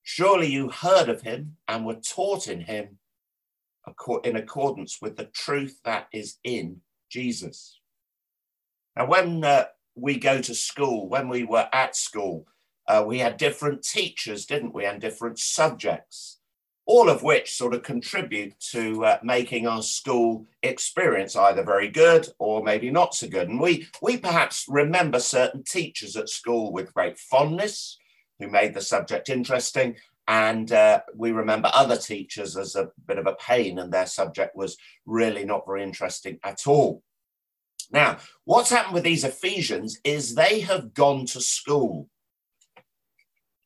Surely 0.01 0.47
you 0.47 0.69
heard 0.69 1.09
of 1.09 1.21
him 1.21 1.57
and 1.67 1.85
were 1.85 1.95
taught 1.95 2.47
in 2.47 2.61
him 2.61 2.97
in 4.23 4.35
accordance 4.35 5.01
with 5.01 5.17
the 5.17 5.25
truth 5.25 5.79
that 5.83 6.07
is 6.13 6.37
in 6.43 6.81
Jesus. 7.09 7.79
Now, 8.95 9.07
when 9.07 9.43
uh, 9.43 9.65
we 9.95 10.17
go 10.17 10.41
to 10.41 10.55
school, 10.55 11.09
when 11.09 11.29
we 11.29 11.43
were 11.43 11.67
at 11.73 11.95
school, 11.95 12.47
uh, 12.87 13.03
we 13.05 13.19
had 13.19 13.37
different 13.37 13.83
teachers, 13.83 14.45
didn't 14.45 14.73
we, 14.73 14.85
and 14.85 15.01
different 15.01 15.39
subjects, 15.39 16.36
all 16.87 17.09
of 17.09 17.21
which 17.21 17.53
sort 17.53 17.73
of 17.73 17.83
contribute 17.83 18.57
to 18.61 19.03
uh, 19.03 19.19
making 19.21 19.67
our 19.67 19.83
school 19.83 20.47
experience 20.63 21.35
either 21.35 21.61
very 21.61 21.89
good 21.89 22.25
or 22.39 22.63
maybe 22.63 22.89
not 22.89 23.13
so 23.13 23.27
good. 23.27 23.49
And 23.49 23.59
we, 23.59 23.87
we 24.01 24.15
perhaps 24.15 24.65
remember 24.69 25.19
certain 25.19 25.63
teachers 25.63 26.15
at 26.15 26.29
school 26.29 26.71
with 26.71 26.93
great 26.93 27.19
fondness 27.19 27.97
who 28.39 28.47
made 28.47 28.73
the 28.73 28.81
subject 28.81 29.27
interesting. 29.27 29.97
And 30.29 30.71
uh, 30.71 31.01
we 31.13 31.33
remember 31.33 31.69
other 31.73 31.97
teachers 31.97 32.55
as 32.55 32.75
a 32.75 32.89
bit 33.05 33.17
of 33.17 33.27
a 33.27 33.35
pain, 33.35 33.79
and 33.79 33.91
their 33.91 34.05
subject 34.05 34.55
was 34.55 34.77
really 35.05 35.45
not 35.45 35.65
very 35.65 35.83
interesting 35.83 36.39
at 36.43 36.67
all. 36.67 37.03
Now, 37.91 38.17
what's 38.43 38.69
happened 38.69 38.93
with 38.93 39.03
these 39.03 39.23
Ephesians 39.23 39.99
is 40.03 40.35
they 40.35 40.61
have 40.61 40.93
gone 40.93 41.25
to 41.27 41.39
school, 41.39 42.09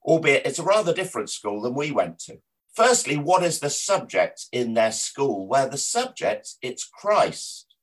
albeit 0.04 0.46
it's 0.46 0.60
a 0.60 0.64
rather 0.64 0.94
different 0.94 1.32
school 1.32 1.62
than 1.62 1.74
we 1.74 1.92
went 1.92 2.20
to. 2.20 2.38
Firstly, 2.74 3.18
what 3.18 3.44
is 3.44 3.60
the 3.60 3.70
subject 3.70 4.46
in 4.52 4.74
their 4.74 4.92
school? 4.92 5.48
Where 5.48 5.68
the 5.68 5.78
subject, 5.78 6.56
it's 6.62 6.86
Christ. 6.86 7.76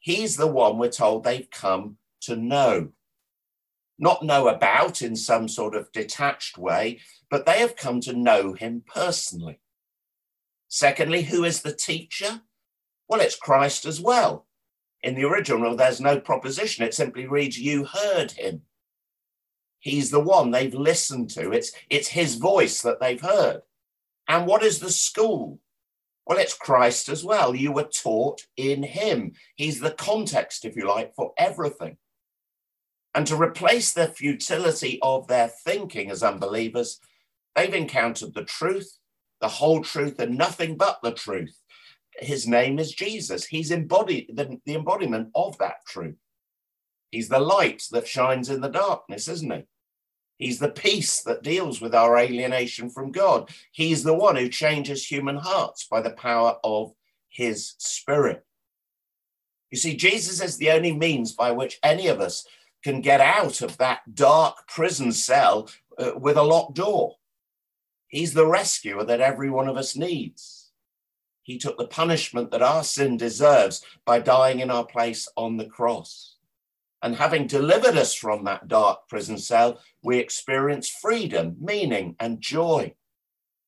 He's 0.00 0.36
the 0.36 0.48
one 0.48 0.78
we're 0.78 0.90
told 0.90 1.24
they've 1.24 1.50
come 1.50 1.98
to 2.22 2.36
know. 2.36 2.90
Not 3.98 4.24
know 4.24 4.48
about 4.48 5.02
in 5.02 5.14
some 5.14 5.46
sort 5.46 5.76
of 5.76 5.92
detached 5.92 6.58
way, 6.58 7.00
but 7.30 7.46
they 7.46 7.60
have 7.60 7.76
come 7.76 8.00
to 8.02 8.12
know 8.12 8.54
him 8.54 8.82
personally. 8.86 9.60
Secondly, 10.68 11.22
who 11.22 11.44
is 11.44 11.62
the 11.62 11.72
teacher? 11.72 12.42
Well, 13.08 13.20
it's 13.20 13.36
Christ 13.36 13.84
as 13.86 14.00
well. 14.00 14.46
In 15.02 15.14
the 15.14 15.24
original, 15.24 15.76
there's 15.76 16.00
no 16.00 16.18
proposition. 16.18 16.84
It 16.84 16.94
simply 16.94 17.26
reads, 17.26 17.58
You 17.58 17.84
heard 17.84 18.32
him. 18.32 18.62
He's 19.78 20.10
the 20.10 20.20
one 20.20 20.50
they've 20.50 20.74
listened 20.74 21.30
to. 21.30 21.52
It's, 21.52 21.70
it's 21.88 22.08
his 22.08 22.34
voice 22.34 22.82
that 22.82 23.00
they've 23.00 23.20
heard. 23.20 23.60
And 24.28 24.46
what 24.46 24.62
is 24.62 24.78
the 24.78 24.90
school? 24.90 25.58
Well, 26.26 26.38
it's 26.38 26.54
Christ 26.54 27.08
as 27.08 27.22
well. 27.22 27.54
You 27.54 27.72
were 27.72 27.84
taught 27.84 28.42
in 28.56 28.82
him. 28.82 29.32
He's 29.56 29.80
the 29.80 29.90
context, 29.90 30.64
if 30.64 30.76
you 30.76 30.88
like, 30.88 31.14
for 31.14 31.32
everything. 31.36 31.98
And 33.14 33.26
to 33.26 33.40
replace 33.40 33.92
the 33.92 34.08
futility 34.08 34.98
of 35.02 35.28
their 35.28 35.48
thinking 35.48 36.10
as 36.10 36.22
unbelievers, 36.22 36.98
they've 37.54 37.74
encountered 37.74 38.34
the 38.34 38.44
truth, 38.44 38.98
the 39.40 39.48
whole 39.48 39.82
truth, 39.82 40.18
and 40.18 40.38
nothing 40.38 40.76
but 40.76 41.00
the 41.02 41.12
truth 41.12 41.54
his 42.18 42.46
name 42.46 42.78
is 42.78 42.92
Jesus. 42.92 43.44
He's 43.44 43.70
embodied 43.70 44.30
the, 44.34 44.58
the 44.64 44.74
embodiment 44.74 45.30
of 45.34 45.58
that 45.58 45.84
truth. 45.86 46.16
He's 47.10 47.28
the 47.28 47.40
light 47.40 47.84
that 47.92 48.08
shines 48.08 48.50
in 48.50 48.60
the 48.60 48.68
darkness, 48.68 49.28
isn't 49.28 49.52
he? 49.52 49.62
He's 50.36 50.58
the 50.58 50.68
peace 50.68 51.22
that 51.22 51.42
deals 51.42 51.80
with 51.80 51.94
our 51.94 52.18
alienation 52.18 52.90
from 52.90 53.12
God. 53.12 53.50
He's 53.70 54.02
the 54.02 54.14
one 54.14 54.36
who 54.36 54.48
changes 54.48 55.06
human 55.06 55.36
hearts 55.36 55.86
by 55.86 56.00
the 56.00 56.10
power 56.10 56.56
of 56.64 56.92
his 57.28 57.74
spirit. 57.78 58.44
You 59.70 59.78
see, 59.78 59.96
Jesus 59.96 60.40
is 60.40 60.56
the 60.56 60.70
only 60.70 60.92
means 60.92 61.32
by 61.32 61.52
which 61.52 61.78
any 61.82 62.08
of 62.08 62.20
us 62.20 62.46
can 62.82 63.00
get 63.00 63.20
out 63.20 63.60
of 63.62 63.78
that 63.78 64.14
dark 64.14 64.68
prison 64.68 65.12
cell 65.12 65.68
uh, 65.98 66.12
with 66.16 66.36
a 66.36 66.42
locked 66.42 66.76
door. 66.76 67.16
He's 68.08 68.34
the 68.34 68.46
rescuer 68.46 69.04
that 69.04 69.20
every 69.20 69.50
one 69.50 69.68
of 69.68 69.76
us 69.76 69.96
needs. 69.96 70.70
He 71.42 71.58
took 71.58 71.76
the 71.76 71.86
punishment 71.86 72.50
that 72.50 72.62
our 72.62 72.84
sin 72.84 73.16
deserves 73.16 73.84
by 74.04 74.18
dying 74.18 74.60
in 74.60 74.70
our 74.70 74.86
place 74.86 75.28
on 75.36 75.56
the 75.56 75.66
cross. 75.66 76.33
And 77.04 77.16
having 77.16 77.46
delivered 77.46 77.98
us 77.98 78.14
from 78.14 78.44
that 78.44 78.66
dark 78.66 79.08
prison 79.10 79.36
cell, 79.36 79.78
we 80.02 80.18
experience 80.18 80.88
freedom, 80.88 81.54
meaning, 81.60 82.16
and 82.18 82.40
joy, 82.40 82.94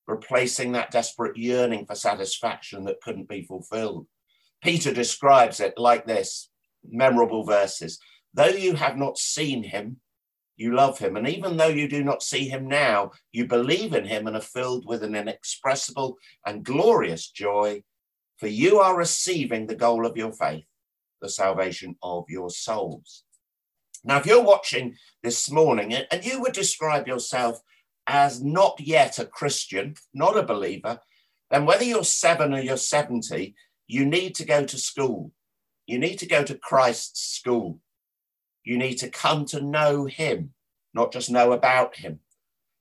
replacing 0.06 0.72
that 0.72 0.90
desperate 0.90 1.36
yearning 1.36 1.84
for 1.84 1.94
satisfaction 1.94 2.84
that 2.84 3.02
couldn't 3.02 3.28
be 3.28 3.42
fulfilled. 3.42 4.06
Peter 4.62 4.90
describes 4.90 5.60
it 5.60 5.74
like 5.76 6.06
this 6.06 6.48
memorable 6.82 7.44
verses 7.44 7.98
Though 8.32 8.46
you 8.46 8.74
have 8.74 8.96
not 8.96 9.18
seen 9.18 9.62
him, 9.62 10.00
you 10.56 10.74
love 10.74 10.98
him. 10.98 11.16
And 11.16 11.28
even 11.28 11.58
though 11.58 11.68
you 11.68 11.88
do 11.88 12.02
not 12.02 12.22
see 12.22 12.48
him 12.48 12.66
now, 12.66 13.10
you 13.32 13.46
believe 13.46 13.92
in 13.92 14.06
him 14.06 14.26
and 14.26 14.36
are 14.36 14.40
filled 14.40 14.86
with 14.86 15.02
an 15.02 15.14
inexpressible 15.14 16.16
and 16.46 16.64
glorious 16.64 17.30
joy, 17.30 17.82
for 18.38 18.46
you 18.46 18.80
are 18.80 18.96
receiving 18.96 19.66
the 19.66 19.74
goal 19.74 20.06
of 20.06 20.16
your 20.16 20.32
faith, 20.32 20.64
the 21.20 21.28
salvation 21.28 21.96
of 22.02 22.24
your 22.30 22.48
souls. 22.48 23.24
Now, 24.06 24.18
if 24.18 24.26
you're 24.26 24.42
watching 24.42 24.94
this 25.24 25.50
morning 25.50 25.92
and 25.92 26.24
you 26.24 26.40
would 26.40 26.52
describe 26.52 27.08
yourself 27.08 27.60
as 28.06 28.42
not 28.42 28.78
yet 28.78 29.18
a 29.18 29.26
Christian, 29.26 29.96
not 30.14 30.38
a 30.38 30.44
believer, 30.44 31.00
then 31.50 31.66
whether 31.66 31.82
you're 31.82 32.04
seven 32.04 32.54
or 32.54 32.60
you're 32.60 32.76
70, 32.76 33.54
you 33.88 34.06
need 34.06 34.36
to 34.36 34.44
go 34.44 34.64
to 34.64 34.78
school. 34.78 35.32
You 35.86 35.98
need 35.98 36.20
to 36.20 36.26
go 36.26 36.44
to 36.44 36.56
Christ's 36.56 37.36
school. 37.36 37.80
You 38.62 38.78
need 38.78 38.94
to 38.98 39.10
come 39.10 39.44
to 39.46 39.60
know 39.60 40.06
him, 40.06 40.54
not 40.94 41.12
just 41.12 41.30
know 41.30 41.50
about 41.52 41.96
him. 41.96 42.20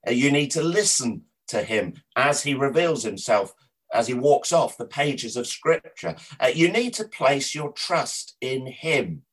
Uh, 0.08 0.12
you 0.12 0.32
need 0.32 0.52
to 0.52 0.64
listen 0.64 1.24
to 1.48 1.64
him 1.64 1.96
as 2.16 2.44
he 2.44 2.54
reveals 2.54 3.04
himself, 3.04 3.54
as 3.92 4.08
he 4.08 4.14
walks 4.14 4.52
off 4.52 4.78
the 4.78 4.86
pages 4.86 5.38
of 5.38 5.48
scripture. 5.48 6.16
Uh, 6.40 6.52
you 6.54 6.72
need 6.72 6.94
to 6.96 7.08
place 7.08 7.56
your 7.56 7.72
trust 7.72 8.36
in 8.42 8.68
him. 8.68 9.24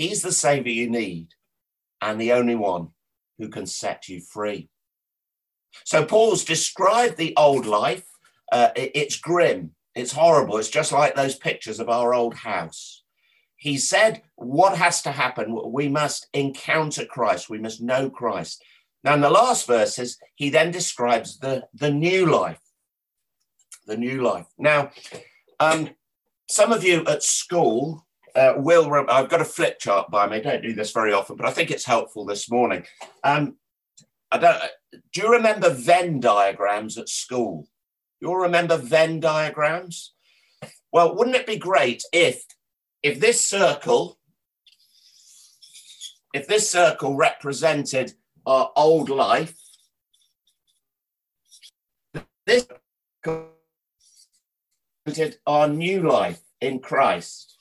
He's 0.00 0.22
the 0.22 0.32
savior 0.32 0.72
you 0.72 0.88
need 0.88 1.28
and 2.00 2.20
the 2.20 2.32
only 2.32 2.54
one 2.54 2.88
who 3.38 3.48
can 3.48 3.66
set 3.66 4.08
you 4.08 4.20
free. 4.20 4.68
So 5.84 6.04
Paul's 6.04 6.44
described 6.44 7.16
the 7.16 7.34
old 7.36 7.66
life. 7.66 8.06
Uh, 8.50 8.70
it, 8.74 8.92
it's 8.94 9.16
grim. 9.16 9.72
It's 9.94 10.12
horrible. 10.12 10.56
It's 10.58 10.70
just 10.70 10.92
like 10.92 11.14
those 11.14 11.36
pictures 11.36 11.80
of 11.80 11.88
our 11.88 12.14
old 12.14 12.34
house 12.34 13.00
he 13.60 13.76
said, 13.76 14.22
What 14.36 14.78
has 14.78 15.02
to 15.02 15.12
happen? 15.12 15.54
We 15.70 15.86
must 15.86 16.28
encounter 16.32 17.04
Christ, 17.04 17.50
we 17.50 17.58
must 17.58 17.82
know 17.82 18.08
Christ. 18.08 18.64
Now, 19.04 19.14
in 19.14 19.20
the 19.20 19.30
last 19.30 19.66
verses, 19.66 20.18
he 20.34 20.48
then 20.48 20.70
describes 20.70 21.38
the, 21.38 21.66
the 21.74 21.90
new 21.90 22.26
life. 22.26 22.60
The 23.86 23.98
new 23.98 24.22
life. 24.22 24.46
Now, 24.58 24.90
um, 25.58 25.90
some 26.48 26.72
of 26.72 26.84
you 26.84 27.04
at 27.06 27.22
school 27.22 28.06
uh, 28.34 28.54
will, 28.56 28.92
I've 29.08 29.28
got 29.28 29.40
a 29.40 29.44
flip 29.44 29.78
chart 29.78 30.10
by 30.10 30.28
me. 30.28 30.40
Don't 30.40 30.62
do 30.62 30.72
this 30.72 30.92
very 30.92 31.12
often, 31.12 31.36
but 31.36 31.46
I 31.46 31.52
think 31.52 31.70
it's 31.70 31.84
helpful 31.84 32.24
this 32.24 32.50
morning. 32.50 32.84
Um, 33.24 33.56
I 34.30 34.38
don't, 34.38 34.62
do 35.12 35.22
you 35.22 35.32
remember 35.32 35.70
Venn 35.70 36.20
diagrams 36.20 36.98
at 36.98 37.08
school? 37.08 37.68
You 38.20 38.28
all 38.28 38.36
remember 38.36 38.76
Venn 38.76 39.20
diagrams? 39.20 40.14
Well, 40.92 41.16
wouldn't 41.16 41.36
it 41.36 41.46
be 41.46 41.56
great 41.56 42.02
if, 42.12 42.44
if 43.02 43.20
this 43.20 43.44
circle, 43.44 44.18
if 46.34 46.46
this 46.46 46.70
circle 46.70 47.16
represented 47.16 48.12
our 48.46 48.70
old 48.76 49.08
life, 49.08 49.54
this 52.46 52.66
represented 55.06 55.40
our 55.46 55.68
new 55.68 56.08
life 56.08 56.40
in 56.60 56.78
Christ. 56.78 57.56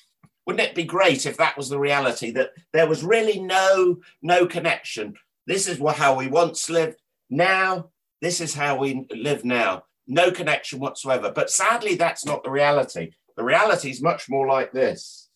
Wouldn't 0.49 0.67
it 0.67 0.73
be 0.73 0.83
great 0.83 1.27
if 1.27 1.37
that 1.37 1.55
was 1.55 1.69
the 1.69 1.77
reality 1.77 2.31
that 2.31 2.53
there 2.73 2.87
was 2.87 3.03
really 3.03 3.39
no 3.39 3.99
no 4.23 4.47
connection? 4.47 5.13
This 5.45 5.67
is 5.67 5.79
how 5.95 6.15
we 6.15 6.25
once 6.25 6.71
lived. 6.71 6.99
Now, 7.29 7.91
this 8.19 8.41
is 8.41 8.55
how 8.55 8.75
we 8.75 9.05
live 9.11 9.45
now. 9.45 9.83
No 10.07 10.31
connection 10.31 10.79
whatsoever. 10.79 11.31
But 11.31 11.51
sadly, 11.51 11.93
that's 11.93 12.25
not 12.25 12.43
the 12.43 12.49
reality. 12.49 13.11
The 13.37 13.43
reality 13.43 13.91
is 13.91 14.01
much 14.01 14.27
more 14.27 14.47
like 14.47 14.71
this. 14.71 15.29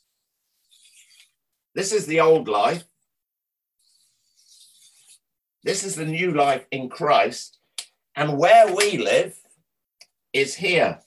This 1.76 1.92
is 1.92 2.08
the 2.08 2.22
old 2.22 2.48
life. 2.48 2.84
This 5.64 5.84
is 5.84 5.94
the 5.94 6.06
new 6.06 6.32
life 6.32 6.66
in 6.72 6.90
Christ. 6.90 7.60
And 8.16 8.40
where 8.40 8.76
we 8.76 8.98
live 8.98 9.38
is 10.34 10.56
here 10.56 11.02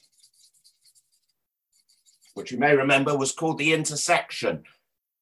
which 2.37 2.52
you 2.52 2.59
may 2.59 2.76
remember 2.76 3.16
was 3.16 3.33
called 3.33 3.57
the 3.57 3.73
intersection. 3.73 4.62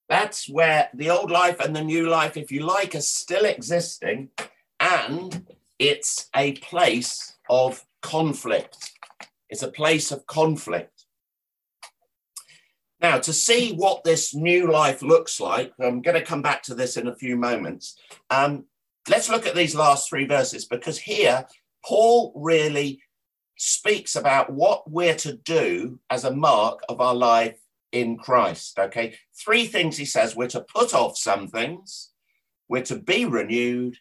That's 0.09 0.49
where 0.49 0.89
the 0.93 1.11
old 1.11 1.31
life 1.31 1.61
and 1.61 1.75
the 1.75 1.85
new 1.85 2.09
life, 2.09 2.37
if 2.37 2.51
you 2.51 2.67
like, 2.67 2.95
are 2.95 3.01
still 3.01 3.45
existing, 3.45 4.31
and 4.81 5.47
it's 5.79 6.29
a 6.35 6.53
place 6.55 7.37
of 7.49 7.85
conflict. 8.03 8.93
It's 9.49 9.63
a 9.63 9.71
place 9.71 10.11
of 10.11 10.27
conflict. 10.27 11.05
Now, 13.01 13.19
to 13.19 13.33
see 13.33 13.75
what 13.75 14.03
this 14.03 14.35
new 14.35 14.71
life 14.71 15.01
looks 15.01 15.39
like, 15.39 15.73
I'm 15.79 16.03
going 16.03 16.19
to 16.19 16.25
come 16.25 16.43
back 16.43 16.65
to 16.65 16.75
this 16.75 16.97
in 16.97 17.07
a 17.07 17.15
few 17.15 17.37
moments. 17.37 17.97
Um, 18.29 18.65
let's 19.09 19.29
look 19.29 19.47
at 19.47 19.55
these 19.55 19.75
last 19.77 20.09
three 20.09 20.27
verses 20.27 20.65
because 20.65 20.99
here 20.99 21.47
Paul 21.85 22.33
really 22.35 23.01
speaks 23.57 24.17
about 24.17 24.51
what 24.53 24.91
we're 24.91 25.15
to 25.17 25.37
do 25.37 25.99
as 26.11 26.25
a 26.25 26.35
mark 26.35 26.81
of 26.89 27.01
our 27.01 27.15
life 27.15 27.59
in 27.93 28.17
Christ. 28.17 28.79
Okay, 28.79 29.17
three 29.39 29.67
things 29.67 29.97
he 29.97 30.05
says 30.05 30.35
we're 30.35 30.49
to 30.49 30.61
put 30.61 30.95
off 30.95 31.17
some 31.17 31.49
things, 31.49 32.11
we're 32.69 32.83
to 32.83 32.99
be 32.99 33.25
renewed, 33.25 33.99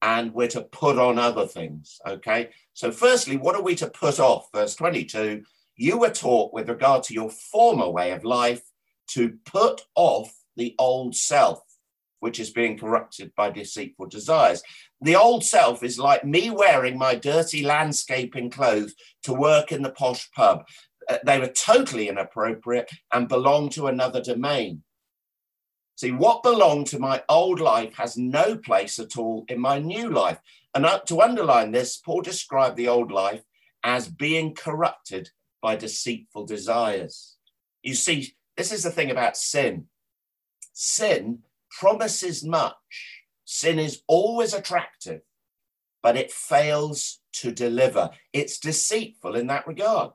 and 0.00 0.32
we're 0.32 0.48
to 0.48 0.62
put 0.62 0.98
on 0.98 1.18
other 1.18 1.46
things. 1.46 2.00
Okay, 2.06 2.50
so 2.72 2.90
firstly, 2.90 3.36
what 3.36 3.54
are 3.54 3.62
we 3.62 3.74
to 3.76 3.88
put 3.88 4.18
off? 4.18 4.48
Verse 4.52 4.74
22 4.74 5.44
you 5.76 5.98
were 5.98 6.10
taught 6.10 6.52
with 6.52 6.68
regard 6.68 7.02
to 7.04 7.14
your 7.14 7.30
former 7.30 7.88
way 7.88 8.12
of 8.12 8.24
life 8.24 8.62
to 9.08 9.38
put 9.44 9.82
off 9.94 10.32
the 10.56 10.74
old 10.78 11.16
self 11.16 11.63
which 12.24 12.40
is 12.40 12.48
being 12.48 12.78
corrupted 12.78 13.30
by 13.36 13.50
deceitful 13.50 14.06
desires. 14.06 14.62
The 15.02 15.14
old 15.14 15.44
self 15.44 15.82
is 15.82 15.98
like 15.98 16.24
me 16.24 16.48
wearing 16.48 16.96
my 16.96 17.16
dirty 17.16 17.62
landscaping 17.62 18.48
clothes 18.48 18.94
to 19.24 19.34
work 19.34 19.72
in 19.72 19.82
the 19.82 19.90
posh 19.90 20.30
pub. 20.32 20.64
Uh, 21.06 21.18
they 21.26 21.38
were 21.38 21.48
totally 21.48 22.08
inappropriate 22.08 22.90
and 23.12 23.28
belong 23.28 23.68
to 23.68 23.88
another 23.88 24.22
domain. 24.22 24.82
See, 25.96 26.12
what 26.12 26.42
belonged 26.42 26.86
to 26.88 26.98
my 26.98 27.22
old 27.28 27.60
life 27.60 27.94
has 27.96 28.16
no 28.16 28.56
place 28.56 28.98
at 28.98 29.18
all 29.18 29.44
in 29.48 29.60
my 29.60 29.78
new 29.78 30.08
life. 30.08 30.38
And 30.74 30.86
uh, 30.86 31.00
to 31.00 31.20
underline 31.20 31.72
this, 31.72 31.98
Paul 31.98 32.22
described 32.22 32.78
the 32.78 32.88
old 32.88 33.12
life 33.12 33.42
as 33.82 34.08
being 34.08 34.54
corrupted 34.54 35.28
by 35.60 35.76
deceitful 35.76 36.46
desires. 36.46 37.36
You 37.82 37.94
see, 37.94 38.34
this 38.56 38.72
is 38.72 38.82
the 38.82 38.90
thing 38.90 39.10
about 39.10 39.36
sin. 39.36 39.88
Sin 40.72 41.40
promises 41.78 42.44
much. 42.44 43.22
Sin 43.44 43.78
is 43.78 44.02
always 44.06 44.54
attractive, 44.54 45.20
but 46.02 46.16
it 46.16 46.32
fails 46.32 47.20
to 47.32 47.52
deliver. 47.52 48.10
It's 48.32 48.58
deceitful 48.58 49.34
in 49.34 49.48
that 49.48 49.66
regard. 49.66 50.12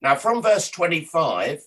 Now, 0.00 0.14
from 0.14 0.42
verse 0.42 0.70
25, 0.70 1.60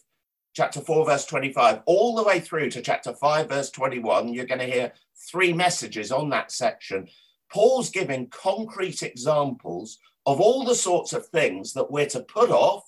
chapter 0.53 0.79
4, 0.79 1.05
verse 1.05 1.25
25, 1.25 1.81
all 1.85 2.15
the 2.15 2.23
way 2.23 2.39
through 2.39 2.69
to 2.71 2.81
chapter 2.81 3.13
5, 3.13 3.49
verse 3.49 3.69
21, 3.71 4.33
you're 4.33 4.45
going 4.45 4.59
to 4.59 4.65
hear 4.65 4.93
three 5.29 5.53
messages 5.53 6.11
on 6.11 6.29
that 6.29 6.51
section. 6.51 7.07
Paul's 7.51 7.89
giving 7.89 8.27
concrete 8.27 9.03
examples 9.03 9.97
of 10.25 10.39
all 10.39 10.63
the 10.63 10.75
sorts 10.75 11.13
of 11.13 11.27
things 11.27 11.73
that 11.73 11.91
we're 11.91 12.05
to 12.07 12.21
put 12.21 12.49
off 12.49 12.83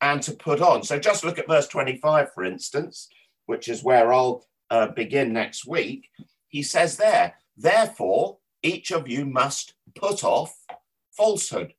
and 0.00 0.20
to 0.22 0.32
put 0.32 0.60
on. 0.60 0.82
So 0.82 0.98
just 0.98 1.24
look 1.24 1.38
at 1.38 1.48
verse 1.48 1.68
25, 1.68 2.34
for 2.34 2.44
instance, 2.44 3.08
which 3.46 3.68
is 3.68 3.82
where 3.82 4.12
I'll 4.12 4.44
uh, 4.72 4.86
begin 4.86 5.34
next 5.34 5.66
week, 5.66 6.08
he 6.48 6.62
says 6.62 6.96
there, 6.96 7.34
therefore, 7.58 8.38
each 8.62 8.90
of 8.90 9.06
you 9.06 9.26
must 9.26 9.74
put 9.94 10.24
off 10.24 10.56
falsehood. 11.10 11.74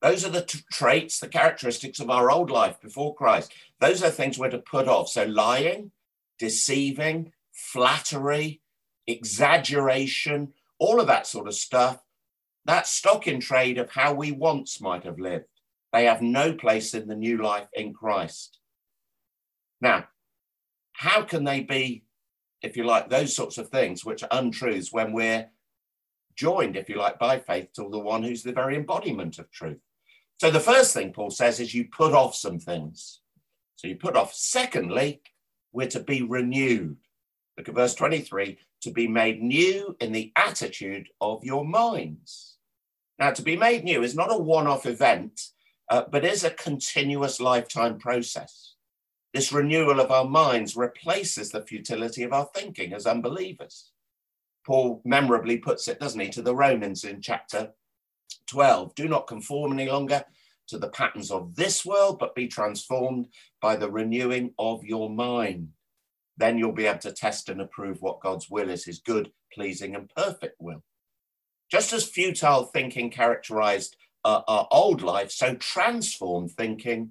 Those 0.00 0.24
are 0.24 0.30
the 0.30 0.42
t- 0.42 0.60
traits, 0.70 1.18
the 1.18 1.26
characteristics 1.26 1.98
of 1.98 2.10
our 2.10 2.30
old 2.30 2.48
life 2.48 2.80
before 2.80 3.16
Christ. 3.16 3.52
Those 3.80 4.04
are 4.04 4.10
things 4.10 4.38
we're 4.38 4.50
to 4.50 4.58
put 4.58 4.86
off. 4.86 5.08
So, 5.08 5.24
lying, 5.24 5.90
deceiving, 6.38 7.32
flattery, 7.52 8.60
exaggeration, 9.08 10.52
all 10.78 11.00
of 11.00 11.08
that 11.08 11.26
sort 11.26 11.48
of 11.48 11.54
stuff, 11.54 12.00
that 12.66 12.86
stock 12.86 13.26
in 13.26 13.40
trade 13.40 13.78
of 13.78 13.90
how 13.90 14.14
we 14.14 14.30
once 14.30 14.80
might 14.80 15.02
have 15.02 15.18
lived. 15.18 15.46
They 15.92 16.04
have 16.04 16.22
no 16.22 16.52
place 16.52 16.94
in 16.94 17.08
the 17.08 17.16
new 17.16 17.42
life 17.42 17.66
in 17.72 17.94
Christ. 17.94 18.60
Now, 19.80 20.06
how 20.98 21.22
can 21.22 21.44
they 21.44 21.60
be, 21.60 22.02
if 22.60 22.76
you 22.76 22.82
like, 22.82 23.08
those 23.08 23.32
sorts 23.32 23.56
of 23.56 23.68
things 23.68 24.04
which 24.04 24.24
are 24.24 24.28
untruths 24.32 24.92
when 24.92 25.12
we're 25.12 25.48
joined, 26.34 26.76
if 26.76 26.88
you 26.88 26.96
like, 26.96 27.20
by 27.20 27.38
faith 27.38 27.72
to 27.74 27.88
the 27.88 28.00
one 28.00 28.24
who's 28.24 28.42
the 28.42 28.52
very 28.52 28.74
embodiment 28.74 29.38
of 29.38 29.48
truth? 29.52 29.78
So 30.40 30.50
the 30.50 30.58
first 30.58 30.92
thing 30.92 31.12
Paul 31.12 31.30
says 31.30 31.60
is 31.60 31.72
you 31.72 31.86
put 31.88 32.14
off 32.14 32.34
some 32.34 32.58
things. 32.58 33.20
So 33.76 33.86
you 33.86 33.94
put 33.94 34.16
off. 34.16 34.34
Secondly, 34.34 35.22
we're 35.72 35.86
to 35.86 36.00
be 36.00 36.22
renewed. 36.22 36.96
Look 37.56 37.68
at 37.68 37.76
verse 37.76 37.94
23 37.94 38.58
to 38.80 38.90
be 38.90 39.06
made 39.06 39.40
new 39.40 39.96
in 40.00 40.10
the 40.10 40.32
attitude 40.34 41.10
of 41.20 41.44
your 41.44 41.64
minds. 41.64 42.56
Now, 43.20 43.30
to 43.30 43.42
be 43.42 43.56
made 43.56 43.84
new 43.84 44.02
is 44.02 44.16
not 44.16 44.32
a 44.32 44.36
one 44.36 44.66
off 44.66 44.84
event, 44.84 45.40
uh, 45.90 46.02
but 46.10 46.24
is 46.24 46.42
a 46.42 46.50
continuous 46.50 47.38
lifetime 47.38 48.00
process. 48.00 48.74
This 49.34 49.52
renewal 49.52 50.00
of 50.00 50.10
our 50.10 50.24
minds 50.24 50.76
replaces 50.76 51.50
the 51.50 51.62
futility 51.62 52.22
of 52.22 52.32
our 52.32 52.48
thinking 52.54 52.92
as 52.92 53.06
unbelievers. 53.06 53.92
Paul 54.66 55.02
memorably 55.04 55.58
puts 55.58 55.88
it, 55.88 56.00
doesn't 56.00 56.20
he, 56.20 56.28
to 56.30 56.42
the 56.42 56.54
Romans 56.54 57.04
in 57.04 57.20
chapter 57.20 57.72
12 58.48 58.94
do 58.94 59.08
not 59.08 59.26
conform 59.26 59.72
any 59.72 59.90
longer 59.90 60.24
to 60.68 60.78
the 60.78 60.88
patterns 60.88 61.30
of 61.30 61.54
this 61.56 61.84
world, 61.84 62.18
but 62.18 62.34
be 62.34 62.46
transformed 62.46 63.28
by 63.60 63.76
the 63.76 63.90
renewing 63.90 64.52
of 64.58 64.84
your 64.84 65.08
mind. 65.08 65.68
Then 66.36 66.58
you'll 66.58 66.72
be 66.72 66.86
able 66.86 67.00
to 67.00 67.12
test 67.12 67.48
and 67.48 67.60
approve 67.60 68.02
what 68.02 68.20
God's 68.20 68.50
will 68.50 68.68
is, 68.68 68.84
his 68.84 69.00
good, 69.00 69.32
pleasing, 69.52 69.94
and 69.94 70.12
perfect 70.14 70.56
will. 70.60 70.82
Just 71.70 71.92
as 71.92 72.08
futile 72.08 72.64
thinking 72.64 73.10
characterized 73.10 73.96
uh, 74.24 74.42
our 74.46 74.68
old 74.70 75.02
life, 75.02 75.30
so 75.30 75.54
transformed 75.54 76.52
thinking 76.52 77.10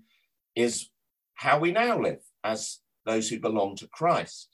is 0.56 0.90
how 1.38 1.60
we 1.60 1.72
now 1.72 2.00
live 2.00 2.20
as 2.44 2.80
those 3.06 3.30
who 3.30 3.40
belong 3.40 3.76
to 3.78 3.88
Christ. 3.88 4.50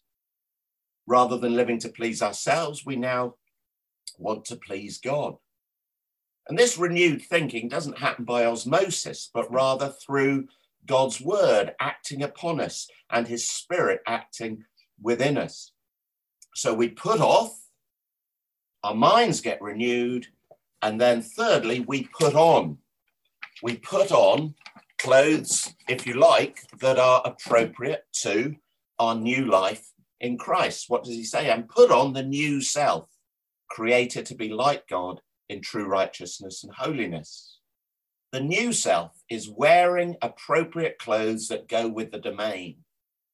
Rather 1.07 1.37
than 1.37 1.55
living 1.55 1.79
to 1.79 1.89
please 1.89 2.21
ourselves, 2.21 2.85
we 2.85 2.95
now 2.95 3.35
want 4.17 4.45
to 4.45 4.55
please 4.55 4.99
God. 4.99 5.35
And 6.47 6.59
this 6.59 6.77
renewed 6.77 7.21
thinking 7.21 7.69
doesn't 7.69 7.99
happen 7.99 8.25
by 8.25 8.45
osmosis, 8.45 9.29
but 9.33 9.51
rather 9.51 9.89
through 10.05 10.47
God's 10.85 11.21
word 11.21 11.73
acting 11.79 12.21
upon 12.21 12.59
us 12.59 12.87
and 13.09 13.27
his 13.27 13.47
spirit 13.49 14.01
acting 14.05 14.65
within 15.01 15.37
us. 15.37 15.71
So 16.53 16.73
we 16.73 16.89
put 16.89 17.21
off, 17.21 17.57
our 18.83 18.93
minds 18.93 19.39
get 19.39 19.61
renewed, 19.61 20.27
and 20.81 20.99
then 20.99 21.21
thirdly, 21.21 21.79
we 21.79 22.09
put 22.17 22.35
on. 22.35 22.77
We 23.61 23.77
put 23.77 24.11
on 24.11 24.55
clothes, 25.03 25.73
if 25.89 26.07
you 26.07 26.13
like, 26.13 26.61
that 26.79 26.97
are 26.97 27.21
appropriate 27.25 28.05
to 28.21 28.55
our 28.99 29.15
new 29.15 29.45
life 29.45 29.85
in 30.21 30.37
Christ. 30.37 30.85
What 30.87 31.03
does 31.03 31.13
he 31.13 31.25
say? 31.25 31.49
And 31.49 31.67
put 31.67 31.91
on 31.91 32.13
the 32.13 32.23
new 32.23 32.61
self, 32.61 33.09
created 33.69 34.25
to 34.27 34.35
be 34.35 34.47
like 34.47 34.87
God 34.87 35.19
in 35.49 35.61
true 35.61 35.85
righteousness 35.87 36.63
and 36.63 36.73
holiness. 36.73 37.59
The 38.31 38.39
new 38.39 38.71
self 38.71 39.11
is 39.29 39.49
wearing 39.49 40.15
appropriate 40.21 40.97
clothes 40.99 41.49
that 41.49 41.67
go 41.67 41.89
with 41.89 42.11
the 42.11 42.19
domain. 42.19 42.77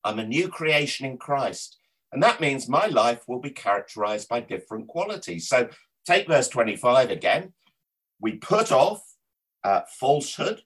I'm 0.03 0.17
a 0.17 0.25
new 0.25 0.49
creation 0.49 1.05
in 1.05 1.17
Christ. 1.17 1.77
And 2.11 2.23
that 2.23 2.41
means 2.41 2.67
my 2.67 2.87
life 2.87 3.21
will 3.27 3.39
be 3.39 3.51
characterized 3.51 4.27
by 4.27 4.39
different 4.39 4.87
qualities. 4.87 5.47
So 5.47 5.69
take 6.07 6.27
verse 6.27 6.47
25 6.47 7.11
again. 7.11 7.53
We 8.19 8.37
put 8.37 8.71
off 8.71 9.03
uh, 9.63 9.81
falsehood. 9.99 10.63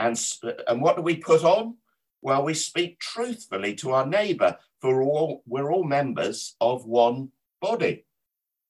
And, 0.00 0.18
and 0.66 0.80
what 0.80 0.96
do 0.96 1.02
we 1.02 1.16
put 1.16 1.44
on? 1.44 1.76
Well, 2.22 2.42
we 2.42 2.54
speak 2.54 2.98
truthfully 3.00 3.74
to 3.76 3.92
our 3.92 4.06
neighbor, 4.06 4.56
for 4.80 5.02
all, 5.02 5.42
we're 5.46 5.70
all 5.70 5.84
members 5.84 6.56
of 6.60 6.86
one 6.86 7.32
body. 7.60 8.06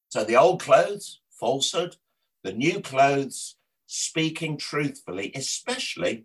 So 0.09 0.25
the 0.25 0.37
old 0.37 0.61
clothes, 0.61 1.21
falsehood, 1.31 1.97
the 2.43 2.53
new 2.53 2.81
clothes, 2.81 3.57
speaking 3.87 4.57
truthfully, 4.57 5.31
especially 5.37 6.25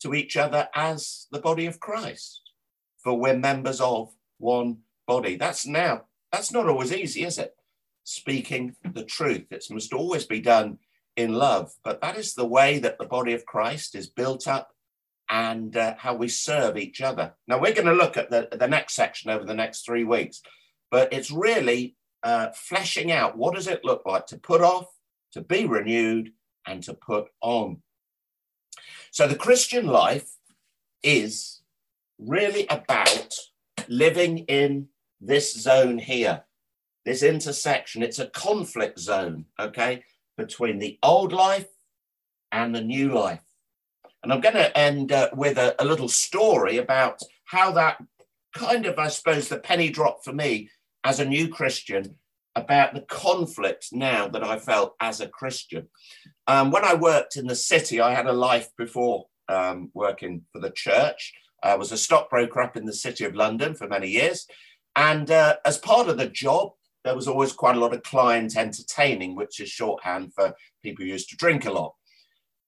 to 0.00 0.14
each 0.14 0.36
other 0.36 0.68
as 0.74 1.28
the 1.30 1.38
body 1.38 1.66
of 1.66 1.78
Christ, 1.78 2.40
for 3.02 3.14
we're 3.14 3.38
members 3.38 3.80
of 3.80 4.12
one 4.38 4.78
body. 5.06 5.36
That's 5.36 5.64
now, 5.64 6.06
that's 6.32 6.52
not 6.52 6.68
always 6.68 6.92
easy, 6.92 7.24
is 7.24 7.38
it? 7.38 7.54
Speaking 8.02 8.74
the 8.94 9.04
truth. 9.04 9.46
It 9.50 9.64
must 9.70 9.92
always 9.92 10.24
be 10.24 10.40
done 10.40 10.78
in 11.20 11.34
love, 11.34 11.72
but 11.84 12.00
that 12.00 12.16
is 12.16 12.34
the 12.34 12.46
way 12.46 12.78
that 12.78 12.98
the 12.98 13.06
body 13.06 13.32
of 13.32 13.46
Christ 13.46 13.94
is 13.94 14.08
built 14.08 14.48
up 14.48 14.70
and 15.28 15.76
uh, 15.76 15.94
how 15.96 16.14
we 16.14 16.28
serve 16.28 16.76
each 16.76 17.00
other. 17.00 17.34
Now, 17.46 17.60
we're 17.60 17.74
going 17.74 17.86
to 17.86 17.92
look 17.92 18.16
at 18.16 18.30
the, 18.30 18.48
the 18.50 18.66
next 18.66 18.94
section 18.94 19.30
over 19.30 19.44
the 19.44 19.54
next 19.54 19.84
three 19.84 20.04
weeks, 20.04 20.42
but 20.90 21.12
it's 21.12 21.30
really 21.30 21.96
uh, 22.22 22.48
fleshing 22.54 23.12
out 23.12 23.38
what 23.38 23.54
does 23.54 23.68
it 23.68 23.84
look 23.84 24.02
like 24.04 24.26
to 24.26 24.38
put 24.38 24.60
off, 24.60 24.86
to 25.32 25.40
be 25.40 25.66
renewed, 25.66 26.32
and 26.66 26.82
to 26.82 26.94
put 26.94 27.26
on. 27.40 27.82
So 29.12 29.26
the 29.26 29.36
Christian 29.36 29.86
life 29.86 30.30
is 31.02 31.62
really 32.18 32.66
about 32.68 33.34
living 33.88 34.38
in 34.38 34.88
this 35.20 35.54
zone 35.54 35.98
here, 35.98 36.44
this 37.04 37.22
intersection. 37.22 38.02
It's 38.02 38.18
a 38.18 38.26
conflict 38.26 38.98
zone, 38.98 39.46
okay, 39.58 40.04
between 40.36 40.78
the 40.78 40.98
old 41.02 41.32
life 41.32 41.68
and 42.52 42.74
the 42.74 42.80
new 42.80 43.12
life. 43.12 43.42
And 44.22 44.32
I'm 44.32 44.40
going 44.40 44.54
to 44.54 44.76
end 44.76 45.12
uh, 45.12 45.30
with 45.32 45.58
a, 45.58 45.80
a 45.82 45.84
little 45.84 46.08
story 46.08 46.78
about 46.78 47.20
how 47.46 47.72
that 47.72 48.02
kind 48.54 48.86
of, 48.86 48.98
I 48.98 49.08
suppose, 49.08 49.48
the 49.48 49.58
penny 49.58 49.90
dropped 49.90 50.24
for 50.24 50.32
me 50.32 50.70
as 51.04 51.20
a 51.20 51.24
new 51.24 51.48
Christian 51.48 52.16
about 52.56 52.94
the 52.94 53.02
conflict 53.02 53.88
now 53.92 54.28
that 54.28 54.44
I 54.44 54.58
felt 54.58 54.94
as 55.00 55.20
a 55.20 55.28
Christian. 55.28 55.88
Um, 56.46 56.70
when 56.70 56.84
I 56.84 56.94
worked 56.94 57.36
in 57.36 57.46
the 57.46 57.54
city, 57.54 58.00
I 58.00 58.12
had 58.12 58.26
a 58.26 58.32
life 58.32 58.68
before 58.76 59.26
um, 59.48 59.90
working 59.94 60.42
for 60.52 60.60
the 60.60 60.70
church. 60.70 61.32
I 61.62 61.76
was 61.76 61.92
a 61.92 61.96
stockbroker 61.96 62.60
up 62.60 62.76
in 62.76 62.86
the 62.86 62.92
city 62.92 63.24
of 63.24 63.34
London 63.34 63.74
for 63.74 63.86
many 63.86 64.08
years. 64.08 64.46
And 64.96 65.30
uh, 65.30 65.56
as 65.64 65.78
part 65.78 66.08
of 66.08 66.18
the 66.18 66.28
job, 66.28 66.72
there 67.04 67.14
was 67.14 67.28
always 67.28 67.52
quite 67.52 67.76
a 67.76 67.80
lot 67.80 67.94
of 67.94 68.02
client 68.02 68.56
entertaining, 68.56 69.34
which 69.34 69.60
is 69.60 69.68
shorthand 69.68 70.32
for 70.34 70.54
people 70.82 71.04
who 71.04 71.10
used 71.10 71.30
to 71.30 71.36
drink 71.36 71.64
a 71.64 71.72
lot. 71.72 71.94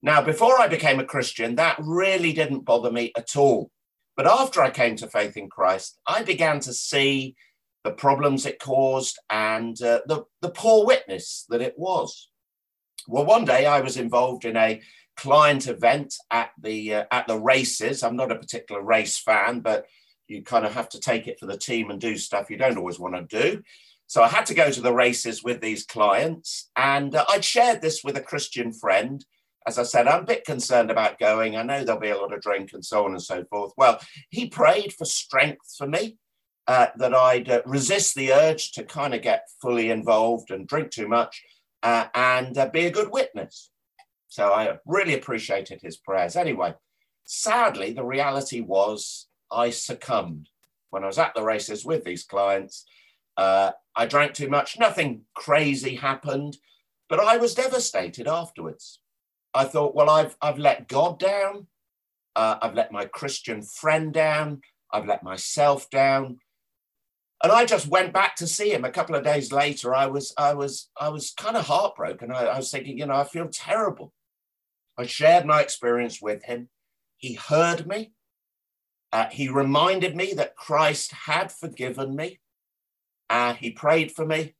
Now, 0.01 0.21
before 0.21 0.59
I 0.59 0.67
became 0.67 0.99
a 0.99 1.05
Christian, 1.05 1.55
that 1.55 1.77
really 1.79 2.33
didn't 2.33 2.65
bother 2.65 2.91
me 2.91 3.11
at 3.15 3.35
all. 3.35 3.71
But 4.15 4.27
after 4.27 4.61
I 4.61 4.69
came 4.69 4.95
to 4.97 5.07
faith 5.07 5.37
in 5.37 5.49
Christ, 5.49 5.99
I 6.05 6.23
began 6.23 6.59
to 6.61 6.73
see 6.73 7.35
the 7.83 7.91
problems 7.91 8.45
it 8.45 8.59
caused 8.59 9.17
and 9.29 9.81
uh, 9.81 10.01
the, 10.05 10.23
the 10.41 10.49
poor 10.49 10.85
witness 10.85 11.45
that 11.49 11.61
it 11.61 11.75
was. 11.77 12.29
Well, 13.07 13.25
one 13.25 13.45
day 13.45 13.65
I 13.65 13.81
was 13.81 13.97
involved 13.97 14.45
in 14.45 14.55
a 14.55 14.81
client 15.17 15.67
event 15.67 16.15
at 16.31 16.51
the 16.61 16.95
uh, 16.95 17.05
at 17.11 17.27
the 17.27 17.37
races. 17.37 18.03
I'm 18.03 18.15
not 18.15 18.31
a 18.31 18.37
particular 18.37 18.81
race 18.81 19.19
fan, 19.19 19.59
but 19.59 19.85
you 20.27 20.41
kind 20.41 20.65
of 20.65 20.73
have 20.73 20.89
to 20.89 20.99
take 20.99 21.27
it 21.27 21.39
for 21.39 21.45
the 21.45 21.57
team 21.57 21.91
and 21.91 21.99
do 21.99 22.17
stuff 22.17 22.49
you 22.49 22.57
don't 22.57 22.77
always 22.77 22.99
want 22.99 23.15
to 23.15 23.41
do. 23.41 23.61
So 24.13 24.21
I 24.21 24.27
had 24.27 24.45
to 24.45 24.53
go 24.53 24.69
to 24.69 24.79
the 24.79 24.93
races 24.93 25.43
with 25.43 25.59
these 25.59 25.87
clients, 25.87 26.69
and 26.75 27.15
uh, 27.15 27.25
I'd 27.29 27.43
shared 27.43 27.81
this 27.81 28.03
with 28.03 28.15
a 28.15 28.21
Christian 28.21 28.71
friend. 28.71 29.25
As 29.65 29.79
I 29.79 29.83
said, 29.85 30.07
I'm 30.07 30.21
a 30.21 30.27
bit 30.27 30.45
concerned 30.45 30.91
about 30.91 31.17
going. 31.17 31.55
I 31.55 31.63
know 31.63 31.83
there'll 31.83 31.99
be 31.99 32.11
a 32.11 32.21
lot 32.21 32.31
of 32.31 32.39
drink 32.39 32.73
and 32.73 32.85
so 32.85 33.05
on 33.05 33.13
and 33.13 33.21
so 33.23 33.43
forth. 33.45 33.73
Well, 33.75 33.99
he 34.29 34.49
prayed 34.49 34.93
for 34.93 35.05
strength 35.05 35.73
for 35.75 35.87
me 35.87 36.19
uh, 36.67 36.89
that 36.97 37.15
I'd 37.15 37.49
uh, 37.49 37.63
resist 37.65 38.13
the 38.13 38.33
urge 38.33 38.73
to 38.73 38.83
kind 38.83 39.15
of 39.15 39.23
get 39.23 39.47
fully 39.59 39.89
involved 39.89 40.51
and 40.51 40.67
drink 40.67 40.91
too 40.91 41.07
much 41.07 41.41
uh, 41.81 42.05
and 42.13 42.55
uh, 42.55 42.69
be 42.69 42.85
a 42.85 42.91
good 42.91 43.09
witness. 43.11 43.71
So 44.27 44.53
I 44.53 44.77
really 44.85 45.15
appreciated 45.15 45.81
his 45.81 45.97
prayers. 45.97 46.35
Anyway, 46.35 46.75
sadly, 47.23 47.93
the 47.93 48.05
reality 48.05 48.61
was 48.61 49.25
I 49.51 49.71
succumbed 49.71 50.49
when 50.91 51.03
I 51.03 51.07
was 51.07 51.17
at 51.17 51.33
the 51.33 51.41
races 51.41 51.83
with 51.83 52.03
these 52.03 52.23
clients. 52.25 52.85
Uh, 53.37 53.71
I 53.95 54.05
drank 54.05 54.33
too 54.33 54.49
much. 54.49 54.79
Nothing 54.79 55.21
crazy 55.35 55.95
happened, 55.95 56.57
but 57.09 57.19
I 57.19 57.37
was 57.37 57.55
devastated 57.55 58.27
afterwards. 58.27 58.99
I 59.53 59.65
thought, 59.65 59.95
well, 59.95 60.09
I've, 60.09 60.35
I've 60.41 60.57
let 60.57 60.87
God 60.87 61.19
down. 61.19 61.67
Uh, 62.35 62.57
I've 62.61 62.73
let 62.73 62.91
my 62.91 63.05
Christian 63.05 63.61
friend 63.61 64.11
down. 64.11 64.61
I've 64.91 65.05
let 65.05 65.23
myself 65.23 65.89
down 65.89 66.39
and 67.43 67.51
I 67.51 67.65
just 67.65 67.87
went 67.87 68.13
back 68.13 68.37
to 68.37 68.47
see 68.47 68.71
him 68.71 68.85
a 68.85 68.91
couple 68.91 69.15
of 69.15 69.25
days 69.25 69.51
later. 69.51 69.93
I 69.93 70.07
was, 70.07 70.33
I 70.37 70.53
was, 70.53 70.89
I 70.99 71.09
was 71.09 71.31
kind 71.31 71.57
of 71.57 71.67
heartbroken. 71.67 72.31
I, 72.31 72.45
I 72.45 72.57
was 72.57 72.71
thinking, 72.71 72.97
you 72.97 73.05
know, 73.05 73.15
I 73.15 73.25
feel 73.25 73.49
terrible. 73.49 74.13
I 74.97 75.05
shared 75.05 75.45
my 75.45 75.61
experience 75.61 76.21
with 76.21 76.45
him. 76.45 76.69
He 77.17 77.33
heard 77.33 77.85
me. 77.85 78.13
Uh, 79.11 79.27
he 79.29 79.49
reminded 79.49 80.15
me 80.15 80.33
that 80.35 80.55
Christ 80.55 81.11
had 81.11 81.51
forgiven 81.51 82.15
me. 82.15 82.39
Uh, 83.33 83.55
he 83.55 83.71
prayed 83.71 84.11
for 84.11 84.27
me. 84.27 84.53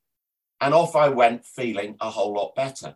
And 0.59 0.73
off 0.73 0.95
I 0.95 1.09
went 1.09 1.45
feeling 1.45 1.95
a 2.01 2.09
whole 2.09 2.33
lot 2.33 2.55
better. 2.55 2.95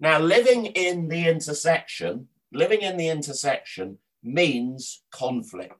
Now, 0.00 0.18
living 0.18 0.66
in 0.66 1.06
the 1.06 1.28
intersection, 1.28 2.26
living 2.52 2.80
in 2.80 2.96
the 2.96 3.08
intersection 3.08 3.98
means 4.24 5.04
conflict. 5.12 5.74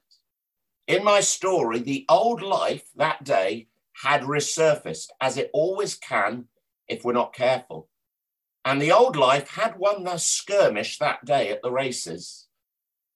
In 0.87 1.03
my 1.03 1.19
story, 1.19 1.81
the 1.81 2.05
old 2.09 2.43
life 2.43 2.85
that 2.95 3.25
day 3.25 3.67
had 4.05 4.23
resurfaced, 4.23 5.09
as 5.21 5.37
it 5.37 5.51
always 5.53 5.97
can 5.97 6.45
if 6.87 7.05
we're 7.05 7.13
not 7.13 7.35
careful. 7.35 7.89
And 8.65 8.81
the 8.81 8.93
old 8.93 9.17
life 9.17 9.49
had 9.49 9.77
won 9.81 10.05
the 10.05 10.19
skirmish 10.19 10.99
that 10.99 11.25
day 11.25 11.49
at 11.49 11.61
the 11.61 11.73
races. 11.73 12.47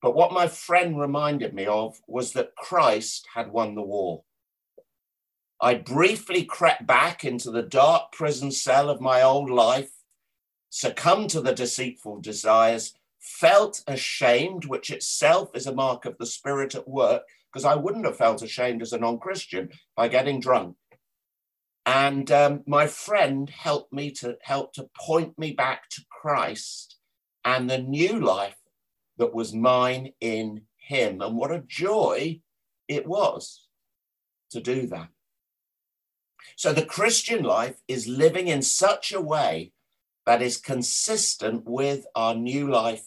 But 0.02 0.16
what 0.16 0.33
my 0.33 0.48
friend 0.48 0.98
reminded 0.98 1.54
me 1.54 1.66
of 1.66 2.00
was 2.09 2.33
that 2.33 2.56
Christ 2.56 3.28
had 3.35 3.52
won 3.52 3.76
the 3.76 3.83
war. 3.83 4.24
I 5.62 5.75
briefly 5.75 6.44
crept 6.44 6.87
back 6.87 7.23
into 7.23 7.51
the 7.51 7.62
dark 7.62 8.12
prison 8.12 8.51
cell 8.51 8.88
of 8.88 9.01
my 9.01 9.20
old 9.20 9.51
life, 9.51 9.90
succumbed 10.70 11.31
to 11.31 11.42
the 11.42 11.55
deceitful 11.55 12.20
desires, 12.23 12.94
felt 13.18 13.83
ashamed, 13.87 14.64
which 14.64 14.90
itself 14.90 15.51
is 15.55 15.66
a 15.66 15.75
mark 15.75 16.07
of 16.07 16.16
the 16.16 16.25
spirit 16.25 16.75
at 16.75 16.88
work, 16.88 17.25
because 17.53 17.66
I 17.66 17.75
wouldn't 17.75 18.07
have 18.07 18.16
felt 18.16 18.40
ashamed 18.40 18.81
as 18.81 18.94
a 18.94 18.99
non 18.99 19.18
Christian 19.18 19.68
by 19.96 20.09
getting 20.09 20.40
drunk. 20.40 20.77
And 21.85 22.31
um, 22.31 22.62
my 22.66 22.87
friend 22.87 23.51
helped 23.51 23.92
me 23.92 24.12
to 24.12 24.38
help 24.42 24.73
to 24.75 24.88
point 24.99 25.38
me 25.38 25.53
back 25.53 25.90
to 25.90 26.03
Christ 26.11 26.96
and 27.44 27.68
the 27.68 27.79
new 27.79 28.18
life 28.18 28.57
that 29.18 29.35
was 29.35 29.53
mine 29.53 30.12
in 30.20 30.62
Him. 30.79 31.20
And 31.20 31.37
what 31.37 31.53
a 31.53 31.64
joy 31.66 32.40
it 32.88 33.07
was 33.07 33.66
to 34.53 34.61
do 34.61 34.87
that. 34.87 35.09
So 36.57 36.72
the 36.72 36.85
Christian 36.85 37.42
life 37.42 37.76
is 37.88 38.07
living 38.07 38.48
in 38.48 38.62
such 38.62 39.12
a 39.12 39.20
way 39.20 39.72
that 40.26 40.42
is 40.42 40.57
consistent 40.57 41.64
with 41.66 42.07
our 42.14 42.35
new 42.35 42.70
life 42.70 43.07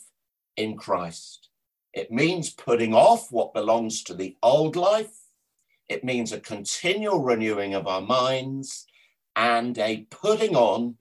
in 0.58 0.76
Christ. 0.78 1.50
It 1.94 2.12
means 2.12 2.50
putting 2.50 2.94
off 2.94 3.32
what 3.32 3.54
belongs 3.54 4.04
to 4.04 4.14
the 4.14 4.36
old 4.42 4.76
life. 4.76 5.14
It 5.88 6.04
means 6.04 6.32
a 6.32 6.40
continual 6.40 7.22
renewing 7.22 7.76
of 7.76 7.88
our 7.88 8.02
minds 8.02 8.88
and 9.36 9.78
a 9.78 10.08
putting 10.10 10.56
on 10.56 10.98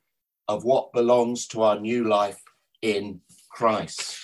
of 0.48 0.64
what 0.64 0.92
belongs 0.92 1.46
to 1.48 1.62
our 1.62 1.78
new 1.78 2.04
life 2.06 2.42
in 2.82 3.20
Christ. 3.50 4.18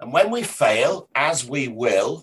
And 0.00 0.12
when 0.12 0.30
we 0.30 0.42
fail, 0.42 1.08
as 1.14 1.48
we 1.48 1.68
will, 1.68 2.20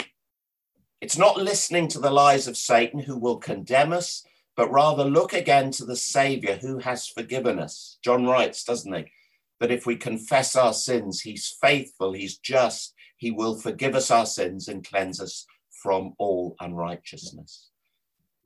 it's 1.01 1.17
not 1.17 1.37
listening 1.37 1.87
to 1.89 1.99
the 1.99 2.11
lies 2.11 2.47
of 2.47 2.57
Satan 2.57 2.99
who 2.99 3.17
will 3.17 3.37
condemn 3.37 3.93
us, 3.93 4.25
but 4.55 4.71
rather 4.71 5.05
look 5.05 5.33
again 5.33 5.71
to 5.71 5.85
the 5.85 5.95
Savior 5.95 6.57
who 6.61 6.79
has 6.79 7.07
forgiven 7.07 7.59
us. 7.59 7.97
John 8.03 8.25
writes, 8.25 8.63
doesn't 8.63 8.93
he? 8.93 9.11
that 9.59 9.71
if 9.71 9.85
we 9.85 9.95
confess 9.95 10.55
our 10.55 10.73
sins, 10.73 11.21
he's 11.21 11.55
faithful, 11.61 12.13
he's 12.13 12.37
just, 12.37 12.93
he 13.17 13.31
will 13.31 13.57
forgive 13.57 13.95
us 13.95 14.09
our 14.09 14.25
sins 14.25 14.67
and 14.67 14.87
cleanse 14.87 15.19
us 15.19 15.45
from 15.83 16.13
all 16.17 16.55
unrighteousness. 16.59 17.69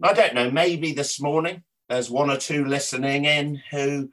I 0.02 0.14
don't 0.14 0.34
know, 0.34 0.50
maybe 0.52 0.92
this 0.92 1.22
morning 1.22 1.64
there's 1.88 2.10
one 2.10 2.30
or 2.30 2.38
two 2.38 2.66
listening 2.66 3.26
in 3.26 3.62
who, 3.72 4.10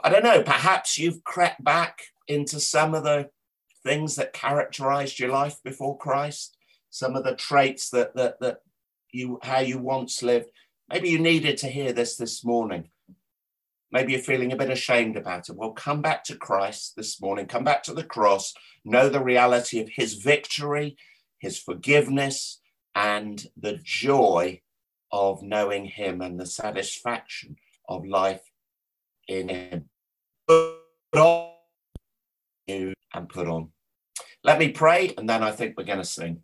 I 0.00 0.10
don't 0.10 0.24
know, 0.24 0.42
perhaps 0.42 0.98
you've 0.98 1.24
crept 1.24 1.64
back 1.64 2.02
into 2.28 2.60
some 2.60 2.94
of 2.94 3.04
the 3.04 3.30
things 3.82 4.16
that 4.16 4.32
characterized 4.32 5.18
your 5.18 5.30
life 5.30 5.58
before 5.64 5.96
Christ, 5.96 6.55
some 6.90 7.16
of 7.16 7.24
the 7.24 7.34
traits 7.34 7.90
that, 7.90 8.14
that, 8.16 8.40
that 8.40 8.60
you, 9.12 9.38
how 9.42 9.60
you 9.60 9.78
once 9.78 10.22
lived. 10.22 10.46
Maybe 10.88 11.10
you 11.10 11.18
needed 11.18 11.56
to 11.58 11.68
hear 11.68 11.92
this 11.92 12.16
this 12.16 12.44
morning. 12.44 12.90
Maybe 13.92 14.12
you're 14.12 14.20
feeling 14.20 14.52
a 14.52 14.56
bit 14.56 14.70
ashamed 14.70 15.16
about 15.16 15.48
it. 15.48 15.56
Well, 15.56 15.72
come 15.72 16.02
back 16.02 16.24
to 16.24 16.36
Christ 16.36 16.94
this 16.96 17.20
morning, 17.20 17.46
come 17.46 17.64
back 17.64 17.82
to 17.84 17.94
the 17.94 18.04
cross, 18.04 18.52
know 18.84 19.08
the 19.08 19.22
reality 19.22 19.80
of 19.80 19.88
his 19.88 20.14
victory, 20.14 20.96
his 21.38 21.58
forgiveness, 21.58 22.60
and 22.94 23.46
the 23.56 23.78
joy 23.82 24.60
of 25.12 25.42
knowing 25.42 25.84
him 25.86 26.20
and 26.20 26.38
the 26.38 26.46
satisfaction 26.46 27.56
of 27.88 28.06
life 28.06 28.42
in 29.28 29.48
him. 29.48 29.88
Put 30.48 30.80
on 31.14 31.52
and 32.68 33.28
put 33.28 33.48
on. 33.48 33.70
Let 34.42 34.58
me 34.58 34.70
pray, 34.70 35.14
and 35.16 35.28
then 35.28 35.42
I 35.42 35.52
think 35.52 35.76
we're 35.76 35.84
going 35.84 35.98
to 35.98 36.04
sing. 36.04 36.42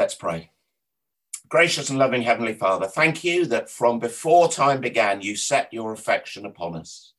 Let's 0.00 0.14
pray. 0.14 0.50
Gracious 1.50 1.90
and 1.90 1.98
loving 1.98 2.22
Heavenly 2.22 2.54
Father, 2.54 2.86
thank 2.86 3.22
you 3.22 3.44
that 3.44 3.68
from 3.68 3.98
before 3.98 4.48
time 4.48 4.80
began, 4.80 5.20
you 5.20 5.36
set 5.36 5.70
your 5.74 5.92
affection 5.92 6.46
upon 6.46 6.74
us. 6.74 7.12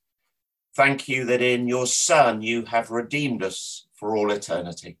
Thank 0.74 1.08
you 1.08 1.24
that 1.26 1.40
in 1.40 1.68
your 1.68 1.86
Son 1.86 2.42
you 2.42 2.64
have 2.64 2.90
redeemed 2.90 3.44
us 3.44 3.86
for 3.94 4.16
all 4.16 4.32
eternity. 4.32 4.98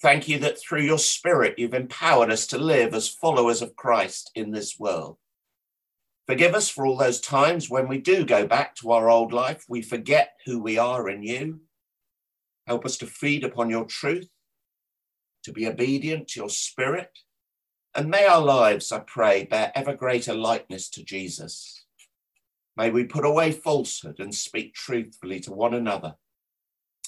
Thank 0.00 0.28
you 0.28 0.38
that 0.38 0.58
through 0.58 0.80
your 0.80 0.98
Spirit 0.98 1.58
you've 1.58 1.74
empowered 1.74 2.30
us 2.30 2.46
to 2.46 2.58
live 2.58 2.94
as 2.94 3.06
followers 3.06 3.60
of 3.60 3.76
Christ 3.76 4.30
in 4.34 4.50
this 4.50 4.80
world. 4.80 5.18
Forgive 6.26 6.54
us 6.54 6.70
for 6.70 6.86
all 6.86 6.96
those 6.96 7.20
times 7.20 7.68
when 7.68 7.86
we 7.86 7.98
do 7.98 8.24
go 8.24 8.46
back 8.46 8.76
to 8.76 8.92
our 8.92 9.10
old 9.10 9.30
life, 9.30 9.66
we 9.68 9.82
forget 9.82 10.38
who 10.46 10.58
we 10.58 10.78
are 10.78 11.10
in 11.10 11.22
you. 11.22 11.60
Help 12.66 12.86
us 12.86 12.96
to 12.96 13.06
feed 13.06 13.44
upon 13.44 13.68
your 13.68 13.84
truth, 13.84 14.30
to 15.44 15.52
be 15.52 15.66
obedient 15.66 16.28
to 16.28 16.40
your 16.40 16.50
Spirit 16.50 17.18
and 17.94 18.10
may 18.10 18.26
our 18.26 18.40
lives, 18.40 18.90
I 18.90 19.00
pray, 19.00 19.44
bear 19.44 19.70
ever 19.74 19.94
greater 19.94 20.34
likeness 20.34 20.88
to 20.90 21.04
Jesus. 21.04 21.84
May 22.76 22.90
we 22.90 23.04
put 23.04 23.24
away 23.24 23.52
falsehood 23.52 24.18
and 24.18 24.34
speak 24.34 24.74
truthfully 24.74 25.38
to 25.40 25.52
one 25.52 25.74
another. 25.74 26.16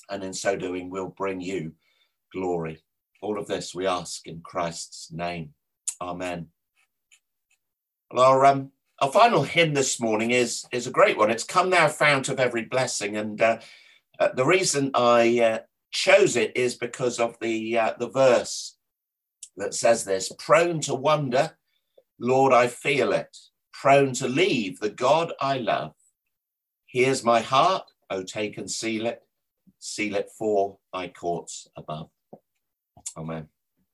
And 0.09 0.23
in 0.23 0.33
so 0.33 0.57
doing, 0.57 0.89
we'll 0.89 1.09
bring 1.09 1.41
you 1.41 1.73
glory. 2.33 2.85
All 3.21 3.37
of 3.37 3.49
this 3.49 3.75
we 3.75 3.89
ask 3.89 4.29
in 4.29 4.43
Christ's 4.43 5.11
name. 5.11 5.55
Amen. 6.01 6.49
Well, 8.13 8.25
our, 8.25 8.47
um, 8.47 8.71
our 9.01 9.11
final 9.11 9.43
hymn 9.43 9.75
this 9.75 10.01
morning 10.01 10.31
is, 10.31 10.67
is 10.71 10.87
a 10.87 10.93
great 10.93 11.19
one. 11.19 11.33
It's 11.33 11.43
Come 11.43 11.71
Thou 11.71 11.89
Fount 11.89 12.29
of 12.29 12.39
Every 12.39 12.65
Blessing. 12.65 13.17
And 13.17 13.43
uh, 13.43 13.59
uh, 14.21 14.29
the 14.37 14.47
reason 14.47 14.93
I 14.95 15.41
uh, 15.41 15.59
chose 15.97 16.37
it 16.37 16.53
is 16.55 16.75
because 16.75 17.19
of 17.19 17.37
the, 17.41 17.79
uh, 17.79 17.95
the 17.99 18.11
verse 18.11 18.77
that 19.57 19.73
says 19.73 20.05
this 20.05 20.31
prone 20.39 20.81
to 20.81 20.95
wonder, 20.95 21.57
Lord, 22.21 22.53
I 22.53 22.69
feel 22.69 23.13
it, 23.13 23.35
prone 23.73 24.13
to 24.15 24.29
leave 24.29 24.79
the 24.79 24.91
God 24.91 25.33
I 25.41 25.59
love. 25.59 25.95
Here's 26.87 27.25
my 27.25 27.41
heart, 27.41 27.91
oh, 28.11 28.23
take 28.23 28.59
and 28.59 28.71
seal 28.71 29.07
it, 29.07 29.23
seal 29.79 30.17
it 30.17 30.29
for 30.39 30.79
thy 30.93 31.09
courts 31.09 31.67
above. 31.77 32.11
Amen. 33.17 33.49